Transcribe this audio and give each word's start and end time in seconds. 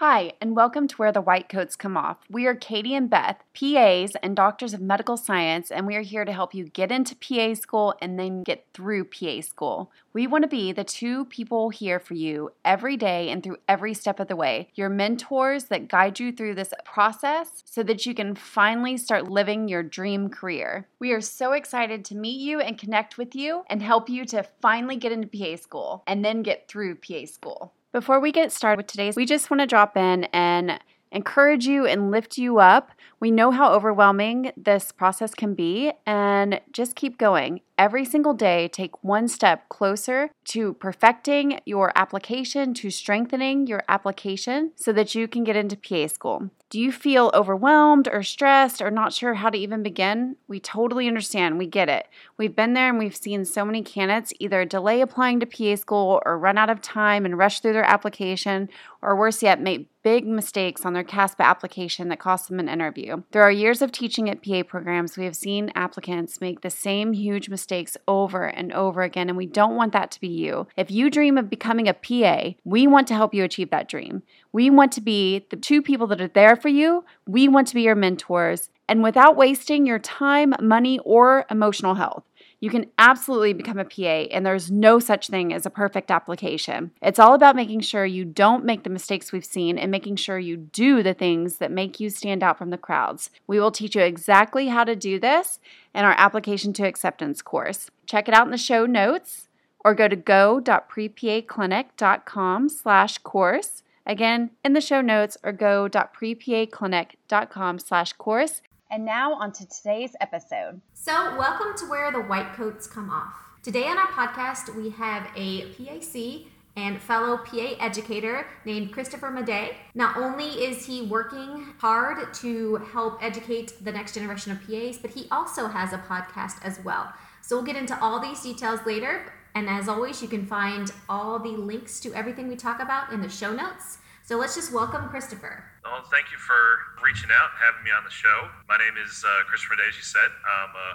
Hi, 0.00 0.34
and 0.40 0.54
welcome 0.54 0.86
to 0.86 0.96
Where 0.96 1.10
the 1.10 1.20
White 1.20 1.48
Coats 1.48 1.74
Come 1.74 1.96
Off. 1.96 2.18
We 2.30 2.46
are 2.46 2.54
Katie 2.54 2.94
and 2.94 3.10
Beth, 3.10 3.42
PAs 3.52 4.14
and 4.22 4.36
doctors 4.36 4.72
of 4.72 4.80
medical 4.80 5.16
science, 5.16 5.72
and 5.72 5.88
we 5.88 5.96
are 5.96 6.02
here 6.02 6.24
to 6.24 6.32
help 6.32 6.54
you 6.54 6.66
get 6.66 6.92
into 6.92 7.16
PA 7.16 7.54
school 7.54 7.96
and 8.00 8.16
then 8.16 8.44
get 8.44 8.64
through 8.72 9.06
PA 9.06 9.40
school. 9.40 9.90
We 10.12 10.28
want 10.28 10.42
to 10.42 10.48
be 10.48 10.70
the 10.70 10.84
two 10.84 11.24
people 11.24 11.70
here 11.70 11.98
for 11.98 12.14
you 12.14 12.52
every 12.64 12.96
day 12.96 13.28
and 13.30 13.42
through 13.42 13.56
every 13.66 13.92
step 13.92 14.20
of 14.20 14.28
the 14.28 14.36
way, 14.36 14.68
your 14.76 14.88
mentors 14.88 15.64
that 15.64 15.88
guide 15.88 16.20
you 16.20 16.30
through 16.30 16.54
this 16.54 16.72
process 16.84 17.64
so 17.64 17.82
that 17.82 18.06
you 18.06 18.14
can 18.14 18.36
finally 18.36 18.96
start 18.98 19.28
living 19.28 19.66
your 19.66 19.82
dream 19.82 20.28
career. 20.28 20.86
We 21.00 21.10
are 21.10 21.20
so 21.20 21.54
excited 21.54 22.04
to 22.04 22.16
meet 22.16 22.38
you 22.38 22.60
and 22.60 22.78
connect 22.78 23.18
with 23.18 23.34
you 23.34 23.64
and 23.68 23.82
help 23.82 24.08
you 24.08 24.24
to 24.26 24.46
finally 24.62 24.94
get 24.94 25.10
into 25.10 25.26
PA 25.26 25.56
school 25.56 26.04
and 26.06 26.24
then 26.24 26.44
get 26.44 26.68
through 26.68 26.94
PA 26.94 27.24
school. 27.24 27.72
Before 27.98 28.20
we 28.20 28.30
get 28.30 28.52
started 28.52 28.76
with 28.76 28.86
today's, 28.86 29.16
we 29.16 29.26
just 29.26 29.50
want 29.50 29.60
to 29.60 29.66
drop 29.66 29.96
in 29.96 30.22
and 30.26 30.78
encourage 31.10 31.66
you 31.66 31.84
and 31.84 32.12
lift 32.12 32.38
you 32.38 32.60
up. 32.60 32.92
We 33.18 33.32
know 33.32 33.50
how 33.50 33.72
overwhelming 33.72 34.52
this 34.56 34.92
process 34.92 35.34
can 35.34 35.54
be, 35.54 35.90
and 36.06 36.60
just 36.70 36.94
keep 36.94 37.18
going. 37.18 37.60
Every 37.76 38.04
single 38.04 38.34
day, 38.34 38.68
take 38.68 39.02
one 39.02 39.26
step 39.26 39.68
closer 39.68 40.30
to 40.44 40.74
perfecting 40.74 41.58
your 41.66 41.90
application, 41.96 42.72
to 42.74 42.88
strengthening 42.88 43.66
your 43.66 43.82
application 43.88 44.70
so 44.76 44.92
that 44.92 45.16
you 45.16 45.26
can 45.26 45.42
get 45.42 45.56
into 45.56 45.76
PA 45.76 46.06
school. 46.06 46.50
Do 46.70 46.78
you 46.78 46.92
feel 46.92 47.30
overwhelmed 47.32 48.08
or 48.12 48.22
stressed 48.22 48.82
or 48.82 48.90
not 48.90 49.14
sure 49.14 49.32
how 49.32 49.48
to 49.48 49.56
even 49.56 49.82
begin? 49.82 50.36
We 50.48 50.60
totally 50.60 51.08
understand. 51.08 51.56
We 51.56 51.66
get 51.66 51.88
it. 51.88 52.06
We've 52.36 52.54
been 52.54 52.74
there 52.74 52.90
and 52.90 52.98
we've 52.98 53.16
seen 53.16 53.46
so 53.46 53.64
many 53.64 53.82
candidates 53.82 54.34
either 54.38 54.66
delay 54.66 55.00
applying 55.00 55.40
to 55.40 55.46
PA 55.46 55.76
school 55.76 56.20
or 56.26 56.38
run 56.38 56.58
out 56.58 56.68
of 56.68 56.82
time 56.82 57.24
and 57.24 57.38
rush 57.38 57.60
through 57.60 57.72
their 57.72 57.84
application, 57.84 58.68
or 59.00 59.16
worse 59.16 59.42
yet, 59.42 59.62
make 59.62 59.88
big 60.02 60.26
mistakes 60.26 60.86
on 60.86 60.92
their 60.92 61.04
CASPA 61.04 61.42
application 61.42 62.08
that 62.08 62.18
cost 62.18 62.48
them 62.48 62.60
an 62.60 62.68
interview. 62.68 63.22
Through 63.30 63.42
our 63.42 63.50
years 63.50 63.82
of 63.82 63.92
teaching 63.92 64.30
at 64.30 64.42
PA 64.42 64.62
programs, 64.62 65.16
we 65.16 65.24
have 65.24 65.36
seen 65.36 65.72
applicants 65.74 66.40
make 66.40 66.60
the 66.60 66.70
same 66.70 67.12
huge 67.12 67.48
mistakes 67.48 67.96
over 68.06 68.44
and 68.44 68.72
over 68.72 69.02
again, 69.02 69.28
and 69.28 69.36
we 69.36 69.46
don't 69.46 69.76
want 69.76 69.92
that 69.92 70.10
to 70.12 70.20
be 70.20 70.28
you. 70.28 70.66
If 70.76 70.90
you 70.90 71.10
dream 71.10 71.36
of 71.36 71.50
becoming 71.50 71.88
a 71.88 71.94
PA, 71.94 72.54
we 72.64 72.86
want 72.86 73.06
to 73.08 73.14
help 73.14 73.34
you 73.34 73.44
achieve 73.44 73.70
that 73.70 73.88
dream. 73.88 74.22
We 74.52 74.70
want 74.70 74.92
to 74.92 75.00
be 75.00 75.46
the 75.50 75.56
two 75.56 75.82
people 75.82 76.06
that 76.08 76.20
are 76.20 76.28
there 76.28 76.56
for 76.56 76.68
you. 76.68 77.04
We 77.26 77.48
want 77.48 77.68
to 77.68 77.74
be 77.74 77.82
your 77.82 77.94
mentors. 77.94 78.70
And 78.88 79.02
without 79.02 79.36
wasting 79.36 79.86
your 79.86 79.98
time, 79.98 80.54
money, 80.60 80.98
or 81.00 81.44
emotional 81.50 81.96
health, 81.96 82.24
you 82.60 82.70
can 82.70 82.86
absolutely 82.98 83.52
become 83.52 83.78
a 83.78 83.84
PA, 83.84 84.26
and 84.32 84.44
there's 84.44 84.68
no 84.68 84.98
such 84.98 85.28
thing 85.28 85.52
as 85.52 85.64
a 85.64 85.70
perfect 85.70 86.10
application. 86.10 86.90
It's 87.00 87.20
all 87.20 87.34
about 87.34 87.54
making 87.54 87.78
sure 87.80 88.04
you 88.04 88.24
don't 88.24 88.64
make 88.64 88.82
the 88.82 88.90
mistakes 88.90 89.30
we've 89.30 89.44
seen 89.44 89.78
and 89.78 89.92
making 89.92 90.16
sure 90.16 90.40
you 90.40 90.56
do 90.56 91.04
the 91.04 91.14
things 91.14 91.58
that 91.58 91.70
make 91.70 92.00
you 92.00 92.10
stand 92.10 92.42
out 92.42 92.58
from 92.58 92.70
the 92.70 92.78
crowds. 92.78 93.30
We 93.46 93.60
will 93.60 93.70
teach 93.70 93.94
you 93.94 94.02
exactly 94.02 94.66
how 94.68 94.82
to 94.84 94.96
do 94.96 95.20
this 95.20 95.60
in 95.94 96.04
our 96.04 96.16
application 96.18 96.72
to 96.74 96.86
acceptance 96.86 97.40
course. 97.42 97.90
Check 98.06 98.26
it 98.26 98.34
out 98.34 98.46
in 98.46 98.50
the 98.50 98.58
show 98.58 98.86
notes 98.86 99.48
or 99.84 99.94
go 99.94 100.08
to 100.08 100.16
go.prepaclinic.com 100.16 102.68
slash 102.68 103.18
course 103.18 103.84
Again, 104.08 104.50
in 104.64 104.72
the 104.72 104.80
show 104.80 105.02
notes 105.02 105.36
or 105.44 105.52
go.prepaclinic.com 105.52 107.78
slash 107.78 108.14
course. 108.14 108.62
And 108.90 109.04
now 109.04 109.34
on 109.34 109.52
to 109.52 109.68
today's 109.68 110.16
episode. 110.18 110.80
So 110.94 111.36
welcome 111.36 111.76
to 111.76 111.84
Where 111.84 112.10
the 112.10 112.22
White 112.22 112.54
Coats 112.54 112.86
Come 112.86 113.10
Off. 113.10 113.34
Today 113.62 113.86
on 113.86 113.98
our 113.98 114.06
podcast, 114.06 114.74
we 114.74 114.88
have 114.88 115.28
a 115.36 115.66
PAC 115.74 116.46
and 116.74 117.02
fellow 117.02 117.36
PA 117.36 117.74
educator 117.80 118.46
named 118.64 118.92
Christopher 118.92 119.28
Madej. 119.28 119.74
Not 119.94 120.16
only 120.16 120.64
is 120.64 120.86
he 120.86 121.02
working 121.02 121.74
hard 121.76 122.32
to 122.34 122.76
help 122.76 123.22
educate 123.22 123.74
the 123.84 123.92
next 123.92 124.14
generation 124.14 124.52
of 124.52 124.66
PAs, 124.66 124.96
but 124.96 125.10
he 125.10 125.26
also 125.30 125.66
has 125.66 125.92
a 125.92 125.98
podcast 125.98 126.54
as 126.62 126.82
well. 126.82 127.12
So 127.42 127.56
we'll 127.56 127.66
get 127.66 127.76
into 127.76 128.00
all 128.00 128.20
these 128.20 128.40
details 128.40 128.80
later. 128.86 129.34
And 129.58 129.68
as 129.68 129.88
always, 129.88 130.22
you 130.22 130.28
can 130.28 130.46
find 130.46 130.92
all 131.08 131.36
the 131.40 131.50
links 131.58 131.98
to 132.06 132.14
everything 132.14 132.46
we 132.46 132.54
talk 132.54 132.78
about 132.78 133.10
in 133.10 133.20
the 133.20 133.28
show 133.28 133.52
notes. 133.52 133.98
So 134.22 134.38
let's 134.38 134.54
just 134.54 134.72
welcome 134.72 135.08
Christopher. 135.08 135.64
Well, 135.82 136.04
thank 136.14 136.30
you 136.30 136.38
for 136.38 136.54
reaching 137.02 137.28
out 137.34 137.50
and 137.50 137.58
having 137.66 137.82
me 137.82 137.90
on 137.90 138.04
the 138.04 138.10
show. 138.10 138.46
My 138.68 138.78
name 138.78 138.94
is 139.04 139.24
uh, 139.26 139.42
Christopher 139.50 139.74
as 139.82 139.96
you 139.96 140.06
said. 140.06 140.30
I'm 140.46 140.70
a 140.78 140.88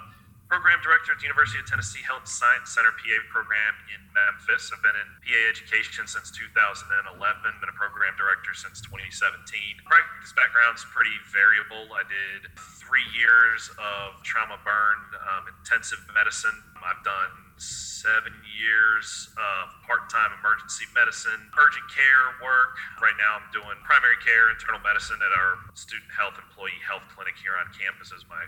program 0.54 0.78
director 0.86 1.10
at 1.10 1.18
the 1.18 1.26
University 1.26 1.58
of 1.58 1.66
Tennessee 1.66 1.98
Health 2.06 2.30
Science 2.30 2.70
Center 2.70 2.94
PA 2.94 3.18
program 3.26 3.74
in 3.90 3.98
Memphis. 4.14 4.70
I've 4.70 4.78
been 4.86 4.94
in 4.94 5.10
PA 5.26 5.40
education 5.50 6.06
since 6.06 6.30
2011, 6.30 7.10
been 7.58 7.66
a 7.66 7.74
program 7.74 8.14
director 8.14 8.54
since 8.54 8.78
2017. 8.86 9.34
Practice 9.82 10.30
background's 10.38 10.86
pretty 10.94 11.10
variable. 11.34 11.90
I 11.90 12.06
did 12.06 12.54
three 12.78 13.02
years 13.18 13.66
of 13.82 14.22
trauma 14.22 14.54
burn 14.62 15.02
um, 15.26 15.50
intensive 15.58 15.98
medicine. 16.14 16.54
I've 16.78 17.02
done 17.02 17.34
seven 17.58 18.30
years 18.46 19.34
of 19.34 19.74
part-time 19.82 20.38
emergency 20.38 20.86
medicine, 20.94 21.50
urgent 21.58 21.86
care 21.90 22.30
work. 22.38 22.78
Right 23.02 23.18
now 23.18 23.42
I'm 23.42 23.50
doing 23.50 23.74
primary 23.82 24.22
care, 24.22 24.54
internal 24.54 24.78
medicine 24.86 25.18
at 25.18 25.34
our 25.34 25.66
student 25.74 26.14
health 26.14 26.38
employee 26.38 26.78
health 26.86 27.02
clinic 27.10 27.34
here 27.42 27.58
on 27.58 27.66
campus 27.74 28.14
as 28.14 28.22
my 28.30 28.46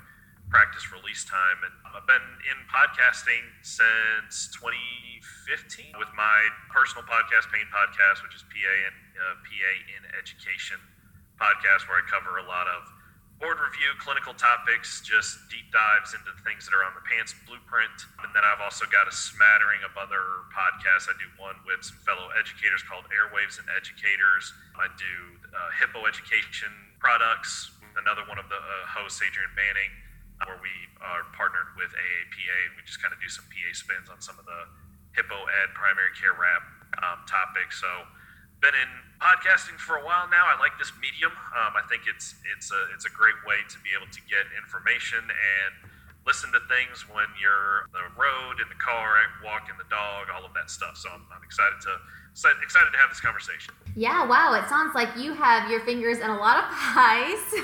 practice 0.49 0.93
release 0.93 1.27
time. 1.27 1.59
And 1.67 1.75
I've 1.91 2.07
been 2.07 2.27
in 2.47 2.59
podcasting 2.71 3.43
since 3.63 4.51
2015 4.55 5.99
with 5.99 6.11
my 6.15 6.39
personal 6.71 7.03
podcast, 7.07 7.51
Pain 7.51 7.67
Podcast, 7.71 8.23
which 8.23 8.35
is 8.35 8.45
PA 8.47 8.75
and 8.87 8.97
uh, 9.17 9.35
PA 9.43 9.73
in 9.97 10.03
Education 10.15 10.79
podcast, 11.37 11.91
where 11.91 11.99
I 12.01 12.05
cover 12.07 12.39
a 12.39 12.47
lot 12.47 12.71
of 12.71 12.87
board 13.37 13.61
review, 13.61 13.93
clinical 14.01 14.33
topics, 14.33 15.05
just 15.05 15.37
deep 15.53 15.69
dives 15.69 16.17
into 16.17 16.33
things 16.41 16.65
that 16.65 16.73
are 16.73 16.85
on 16.89 16.97
the 16.97 17.05
PANCE 17.05 17.37
blueprint. 17.45 17.93
And 18.25 18.33
then 18.33 18.41
I've 18.41 18.65
also 18.65 18.89
got 18.89 19.05
a 19.05 19.13
smattering 19.13 19.85
of 19.85 19.93
other 20.01 20.49
podcasts. 20.57 21.05
I 21.05 21.15
do 21.21 21.29
one 21.37 21.61
with 21.69 21.85
some 21.85 22.01
fellow 22.09 22.33
educators 22.33 22.81
called 22.81 23.05
Airwaves 23.13 23.61
and 23.61 23.69
Educators. 23.77 24.57
I 24.81 24.89
do 24.97 25.13
uh, 25.53 25.69
Hippo 25.77 26.09
Education 26.09 26.73
products. 26.97 27.77
Another 28.01 28.25
one 28.29 28.41
of 28.41 28.49
the 28.49 28.57
uh, 28.57 28.89
hosts, 28.89 29.21
Adrian 29.21 29.53
Manning, 29.53 29.93
where 30.45 30.61
we 30.61 30.75
are 31.01 31.25
partnered 31.33 31.73
with 31.81 31.89
AAPA. 31.97 32.57
We 32.77 32.85
just 32.85 33.01
kind 33.01 33.17
of 33.17 33.21
do 33.23 33.31
some 33.33 33.49
PA 33.49 33.71
spins 33.73 34.13
on 34.13 34.21
some 34.21 34.37
of 34.37 34.45
the 34.45 34.69
Hippo 35.17 35.37
Ed 35.37 35.73
primary 35.73 36.13
care 36.13 36.37
RAP 36.37 36.65
um, 37.01 37.25
topics. 37.25 37.81
So 37.81 37.89
been 38.61 38.77
in 38.77 38.91
podcasting 39.21 39.81
for 39.81 39.97
a 39.97 40.05
while 40.05 40.29
now. 40.29 40.45
I 40.45 40.61
like 40.61 40.77
this 40.77 40.93
medium. 41.01 41.33
Um, 41.57 41.73
I 41.77 41.85
think 41.89 42.05
it's 42.05 42.37
it's 42.53 42.69
a 42.69 42.81
it's 42.93 43.09
a 43.09 43.13
great 43.13 43.37
way 43.49 43.65
to 43.65 43.77
be 43.81 43.97
able 43.97 44.09
to 44.13 44.21
get 44.29 44.45
information 44.57 45.25
and 45.25 45.73
listen 46.29 46.51
to 46.53 46.61
things 46.67 47.07
when 47.09 47.31
you're 47.39 47.87
on 47.87 47.93
the 47.95 48.05
road, 48.19 48.59
in 48.59 48.69
the 48.69 48.81
car, 48.83 49.17
walking 49.47 49.79
the 49.79 49.89
dog, 49.89 50.27
all 50.29 50.43
of 50.43 50.53
that 50.59 50.69
stuff. 50.69 50.99
So 50.99 51.09
I'm, 51.09 51.23
I'm 51.31 51.45
excited 51.45 51.81
to 51.89 51.97
excited 52.61 52.91
to 52.93 52.99
have 53.01 53.09
this 53.09 53.21
conversation. 53.21 53.73
Yeah, 53.97 54.27
wow! 54.27 54.53
It 54.63 54.69
sounds 54.69 54.95
like 54.95 55.17
you 55.17 55.33
have 55.33 55.71
your 55.71 55.81
fingers 55.81 56.19
in 56.19 56.29
a 56.29 56.37
lot 56.37 56.59
of 56.59 56.65
pies, 56.71 57.55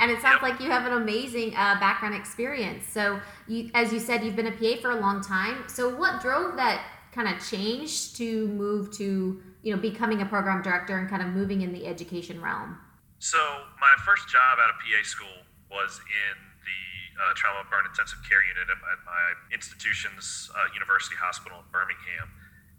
and 0.00 0.10
it 0.10 0.20
sounds 0.20 0.42
like 0.42 0.60
you 0.60 0.68
have 0.70 0.86
an 0.86 0.92
amazing 0.92 1.54
uh, 1.54 1.78
background 1.78 2.16
experience. 2.16 2.84
So, 2.88 3.20
you, 3.46 3.70
as 3.72 3.92
you 3.92 4.00
said, 4.00 4.24
you've 4.24 4.36
been 4.36 4.48
a 4.48 4.52
PA 4.52 4.80
for 4.80 4.90
a 4.90 5.00
long 5.00 5.22
time. 5.22 5.64
So, 5.68 5.96
what 5.96 6.20
drove 6.20 6.56
that 6.56 6.84
kind 7.12 7.28
of 7.28 7.46
change 7.46 8.14
to 8.14 8.48
move 8.48 8.90
to 8.96 9.40
you 9.62 9.74
know 9.74 9.80
becoming 9.80 10.20
a 10.20 10.26
program 10.26 10.62
director 10.62 10.98
and 10.98 11.08
kind 11.08 11.22
of 11.22 11.28
moving 11.28 11.62
in 11.62 11.72
the 11.72 11.86
education 11.86 12.42
realm? 12.42 12.76
So 13.22 13.38
my 13.78 13.94
first 14.02 14.26
job 14.26 14.58
out 14.58 14.74
of 14.74 14.82
PA 14.82 14.98
school 15.06 15.46
was 15.70 16.02
in 16.10 16.36
the 16.66 16.82
uh, 17.22 17.30
trauma 17.38 17.62
burn 17.70 17.86
intensive 17.86 18.18
care 18.26 18.42
unit 18.42 18.66
at, 18.66 18.82
at 18.82 19.00
my 19.06 19.24
institution's 19.54 20.50
uh, 20.58 20.66
university 20.74 21.14
hospital 21.14 21.62
in 21.62 21.66
Birmingham, 21.70 22.26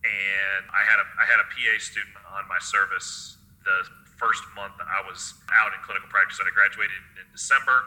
and 0.03 0.63
I 0.71 0.83
had 0.83 0.99
a 0.99 1.07
I 1.19 1.25
had 1.25 1.39
a 1.39 1.47
PA 1.47 1.73
student 1.79 2.15
on 2.29 2.47
my 2.47 2.59
service 2.59 3.39
the 3.63 3.87
first 4.19 4.43
month 4.55 4.75
I 4.79 5.01
was 5.07 5.33
out 5.55 5.71
in 5.73 5.79
clinical 5.83 6.07
practice. 6.11 6.39
I 6.43 6.51
graduated 6.51 6.95
in 7.19 7.27
December. 7.31 7.83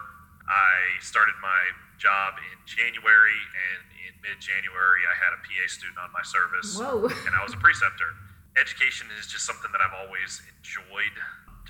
I 0.48 1.00
started 1.00 1.36
my 1.42 1.62
job 2.00 2.38
in 2.38 2.56
January, 2.64 3.40
and 3.52 3.82
in 4.08 4.12
mid 4.22 4.38
January, 4.40 5.02
I 5.04 5.14
had 5.16 5.32
a 5.36 5.40
PA 5.42 5.64
student 5.68 5.98
on 6.00 6.12
my 6.12 6.22
service, 6.22 6.76
Whoa. 6.76 7.08
and 7.26 7.32
I 7.34 7.42
was 7.44 7.52
a 7.52 7.60
preceptor 7.60 8.14
education 8.56 9.06
is 9.20 9.28
just 9.28 9.44
something 9.44 9.70
that 9.70 9.80
I've 9.84 9.94
always 9.94 10.40
enjoyed. 10.56 11.16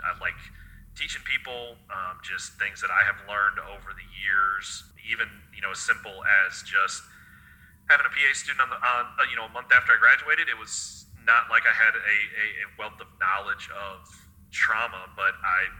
I 0.07 0.15
like 0.23 0.39
teaching 0.95 1.23
people 1.27 1.77
um, 1.91 2.23
just 2.23 2.55
things 2.57 2.81
that 2.81 2.95
I 2.95 3.03
have 3.05 3.19
learned 3.27 3.59
over 3.59 3.93
the 3.93 4.07
years, 4.23 4.87
even 5.11 5.29
you 5.53 5.61
know 5.61 5.75
as 5.75 5.83
simple 5.83 6.23
as 6.47 6.63
just 6.63 7.03
having 7.89 8.07
a 8.07 8.13
PA 8.13 8.31
student 8.35 8.63
on 8.63 8.71
the 8.71 8.79
on, 8.79 9.05
uh, 9.19 9.27
you 9.31 9.37
know 9.39 9.47
a 9.47 9.53
month 9.55 9.71
after 9.71 9.95
I 9.95 9.99
graduated. 9.99 10.51
It 10.51 10.59
was 10.59 11.07
not 11.27 11.51
like 11.51 11.67
I 11.67 11.75
had 11.75 11.95
a, 11.95 11.99
a, 11.99 12.47
a 12.63 12.67
wealth 12.79 12.99
of 13.03 13.11
knowledge 13.19 13.67
of 13.75 14.07
trauma, 14.55 15.11
but 15.19 15.35
I 15.43 15.71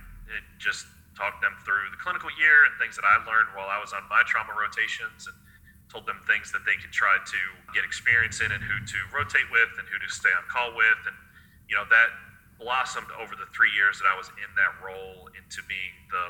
just 0.59 0.87
talked 1.15 1.41
them 1.41 1.55
through 1.65 1.89
the 1.95 2.01
clinical 2.03 2.29
year 2.37 2.69
and 2.69 2.75
things 2.77 2.99
that 2.99 3.07
I 3.07 3.23
learned 3.25 3.55
while 3.57 3.71
I 3.71 3.81
was 3.81 3.97
on 3.97 4.05
my 4.11 4.21
trauma 4.29 4.53
rotations 4.53 5.25
and 5.25 5.37
told 5.89 6.05
them 6.05 6.21
things 6.29 6.51
that 6.53 6.67
they 6.67 6.77
could 6.77 6.93
try 6.93 7.17
to 7.17 7.41
get 7.73 7.87
experience 7.87 8.43
in 8.43 8.51
and 8.53 8.61
who 8.61 8.77
to 8.85 8.99
rotate 9.15 9.49
with 9.49 9.71
and 9.81 9.87
who 9.89 9.97
to 9.97 10.11
stay 10.11 10.29
on 10.35 10.45
call 10.51 10.75
with 10.75 11.01
and 11.09 11.17
you 11.71 11.79
know 11.79 11.87
that 11.89 12.11
blossomed 12.59 13.09
over 13.17 13.33
the 13.39 13.49
three 13.55 13.71
years 13.73 13.97
that 14.03 14.09
I 14.09 14.17
was 14.17 14.29
in 14.41 14.51
that 14.59 14.77
role 14.83 15.29
into 15.37 15.63
being 15.71 15.95
the 16.11 16.27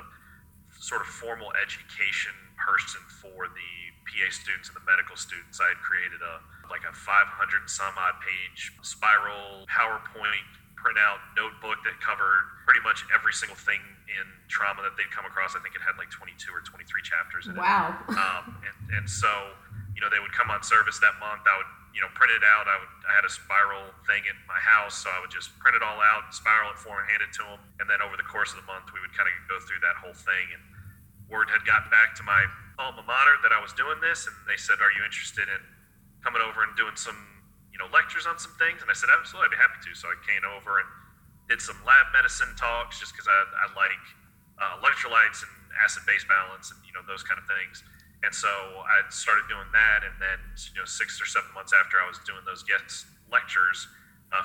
sort 0.79 1.01
of 1.01 1.09
formal 1.09 1.51
education 1.57 2.35
person 2.59 3.01
for 3.23 3.49
the 3.49 3.73
PA 4.07 4.29
students 4.31 4.71
and 4.71 4.77
the 4.79 4.87
medical 4.87 5.19
students. 5.19 5.59
I 5.59 5.75
had 5.75 5.81
created 5.83 6.23
a 6.23 6.41
like 6.67 6.83
a 6.83 6.95
500 6.95 7.71
some 7.71 7.95
odd 7.95 8.19
page 8.23 8.75
spiral 8.83 9.67
PowerPoint 9.71 10.51
printout 10.75 11.23
notebook 11.39 11.79
that 11.87 11.99
covered 12.03 12.47
pretty 12.67 12.83
much 12.83 13.07
every 13.15 13.35
single 13.35 13.59
thing 13.59 13.79
in 14.11 14.27
trauma 14.47 14.83
that 14.83 14.95
they'd 14.99 15.11
come 15.11 15.27
across. 15.27 15.55
I 15.55 15.63
think 15.63 15.75
it 15.75 15.83
had 15.83 15.99
like 15.99 16.11
22 16.11 16.51
or 16.51 16.63
23 16.63 16.87
chapters 17.03 17.47
in 17.47 17.55
wow. 17.59 17.95
it. 18.07 18.15
Wow. 18.15 18.43
Um, 18.47 18.59
and, 18.63 19.03
and 19.03 19.05
so, 19.07 19.31
you 19.95 20.03
know, 20.03 20.11
they 20.11 20.23
would 20.23 20.35
come 20.35 20.51
on 20.51 20.63
service 20.63 20.99
that 21.03 21.19
month. 21.19 21.43
I 21.47 21.55
would 21.59 21.71
you 21.97 22.05
know, 22.05 22.13
print 22.13 22.29
it 22.29 22.45
out. 22.45 22.69
I 22.69 22.77
would 22.77 22.93
I 23.09 23.17
had 23.17 23.25
a 23.25 23.33
spiral 23.33 23.89
thing 24.05 24.21
at 24.29 24.37
my 24.45 24.61
house, 24.61 25.01
so 25.01 25.09
I 25.09 25.17
would 25.25 25.33
just 25.33 25.57
print 25.57 25.73
it 25.73 25.81
all 25.81 25.97
out, 25.97 26.29
spiral 26.37 26.77
it 26.77 26.77
for 26.77 27.01
and 27.01 27.09
hand 27.09 27.25
it 27.25 27.33
to 27.41 27.43
them, 27.49 27.57
and 27.81 27.89
then 27.89 28.05
over 28.05 28.21
the 28.21 28.29
course 28.29 28.53
of 28.53 28.61
the 28.61 28.69
month, 28.69 28.93
we 28.93 29.01
would 29.01 29.17
kind 29.17 29.25
of 29.25 29.33
go 29.49 29.57
through 29.65 29.81
that 29.81 29.97
whole 29.97 30.13
thing. 30.13 30.53
And 30.53 30.61
word 31.33 31.49
had 31.49 31.65
gotten 31.65 31.89
back 31.89 32.13
to 32.21 32.23
my 32.23 32.45
alma 32.79 33.03
mater 33.03 33.37
that 33.43 33.53
I 33.53 33.61
was 33.61 33.73
doing 33.73 34.01
this, 34.01 34.27
and 34.27 34.37
they 34.45 34.57
said, 34.57 34.81
"Are 34.81 34.93
you 34.93 35.03
interested 35.05 35.49
in 35.49 35.61
coming 36.23 36.43
over 36.43 36.63
and 36.63 36.77
doing 36.77 36.97
some, 36.97 37.17
you 37.73 37.79
know, 37.79 37.89
lectures 37.93 38.27
on 38.27 38.39
some 38.39 38.53
things?" 38.61 38.83
And 38.83 38.91
I 38.91 38.95
said, 38.95 39.09
"Absolutely, 39.11 39.53
I'd 39.53 39.57
be 39.57 39.63
happy 39.63 39.81
to." 39.85 39.93
So 39.95 40.09
I 40.09 40.17
came 40.27 40.45
over 40.45 40.81
and 40.81 40.89
did 41.49 41.61
some 41.61 41.79
lab 41.85 42.13
medicine 42.13 42.53
talks, 42.57 42.99
just 43.01 43.13
because 43.15 43.29
I, 43.29 43.39
I 43.63 43.67
like 43.75 44.05
uh, 44.61 44.81
electrolytes 44.81 45.45
and 45.45 45.53
acid 45.77 46.03
base 46.09 46.25
balance 46.25 46.73
and 46.73 46.81
you 46.87 46.93
know 46.97 47.05
those 47.05 47.23
kind 47.23 47.37
of 47.37 47.45
things 47.45 47.85
and 48.25 48.35
so 48.35 48.49
I 48.49 49.05
started 49.13 49.45
doing 49.47 49.69
that, 49.71 50.03
and 50.07 50.17
then 50.17 50.39
you 50.73 50.81
know 50.81 50.89
six 50.89 51.21
or 51.21 51.29
seven 51.31 51.47
months 51.53 51.77
after 51.77 52.01
I 52.01 52.11
was 52.11 52.17
doing 52.25 52.41
those 52.43 52.65
guest 52.65 53.07
lectures, 53.29 53.87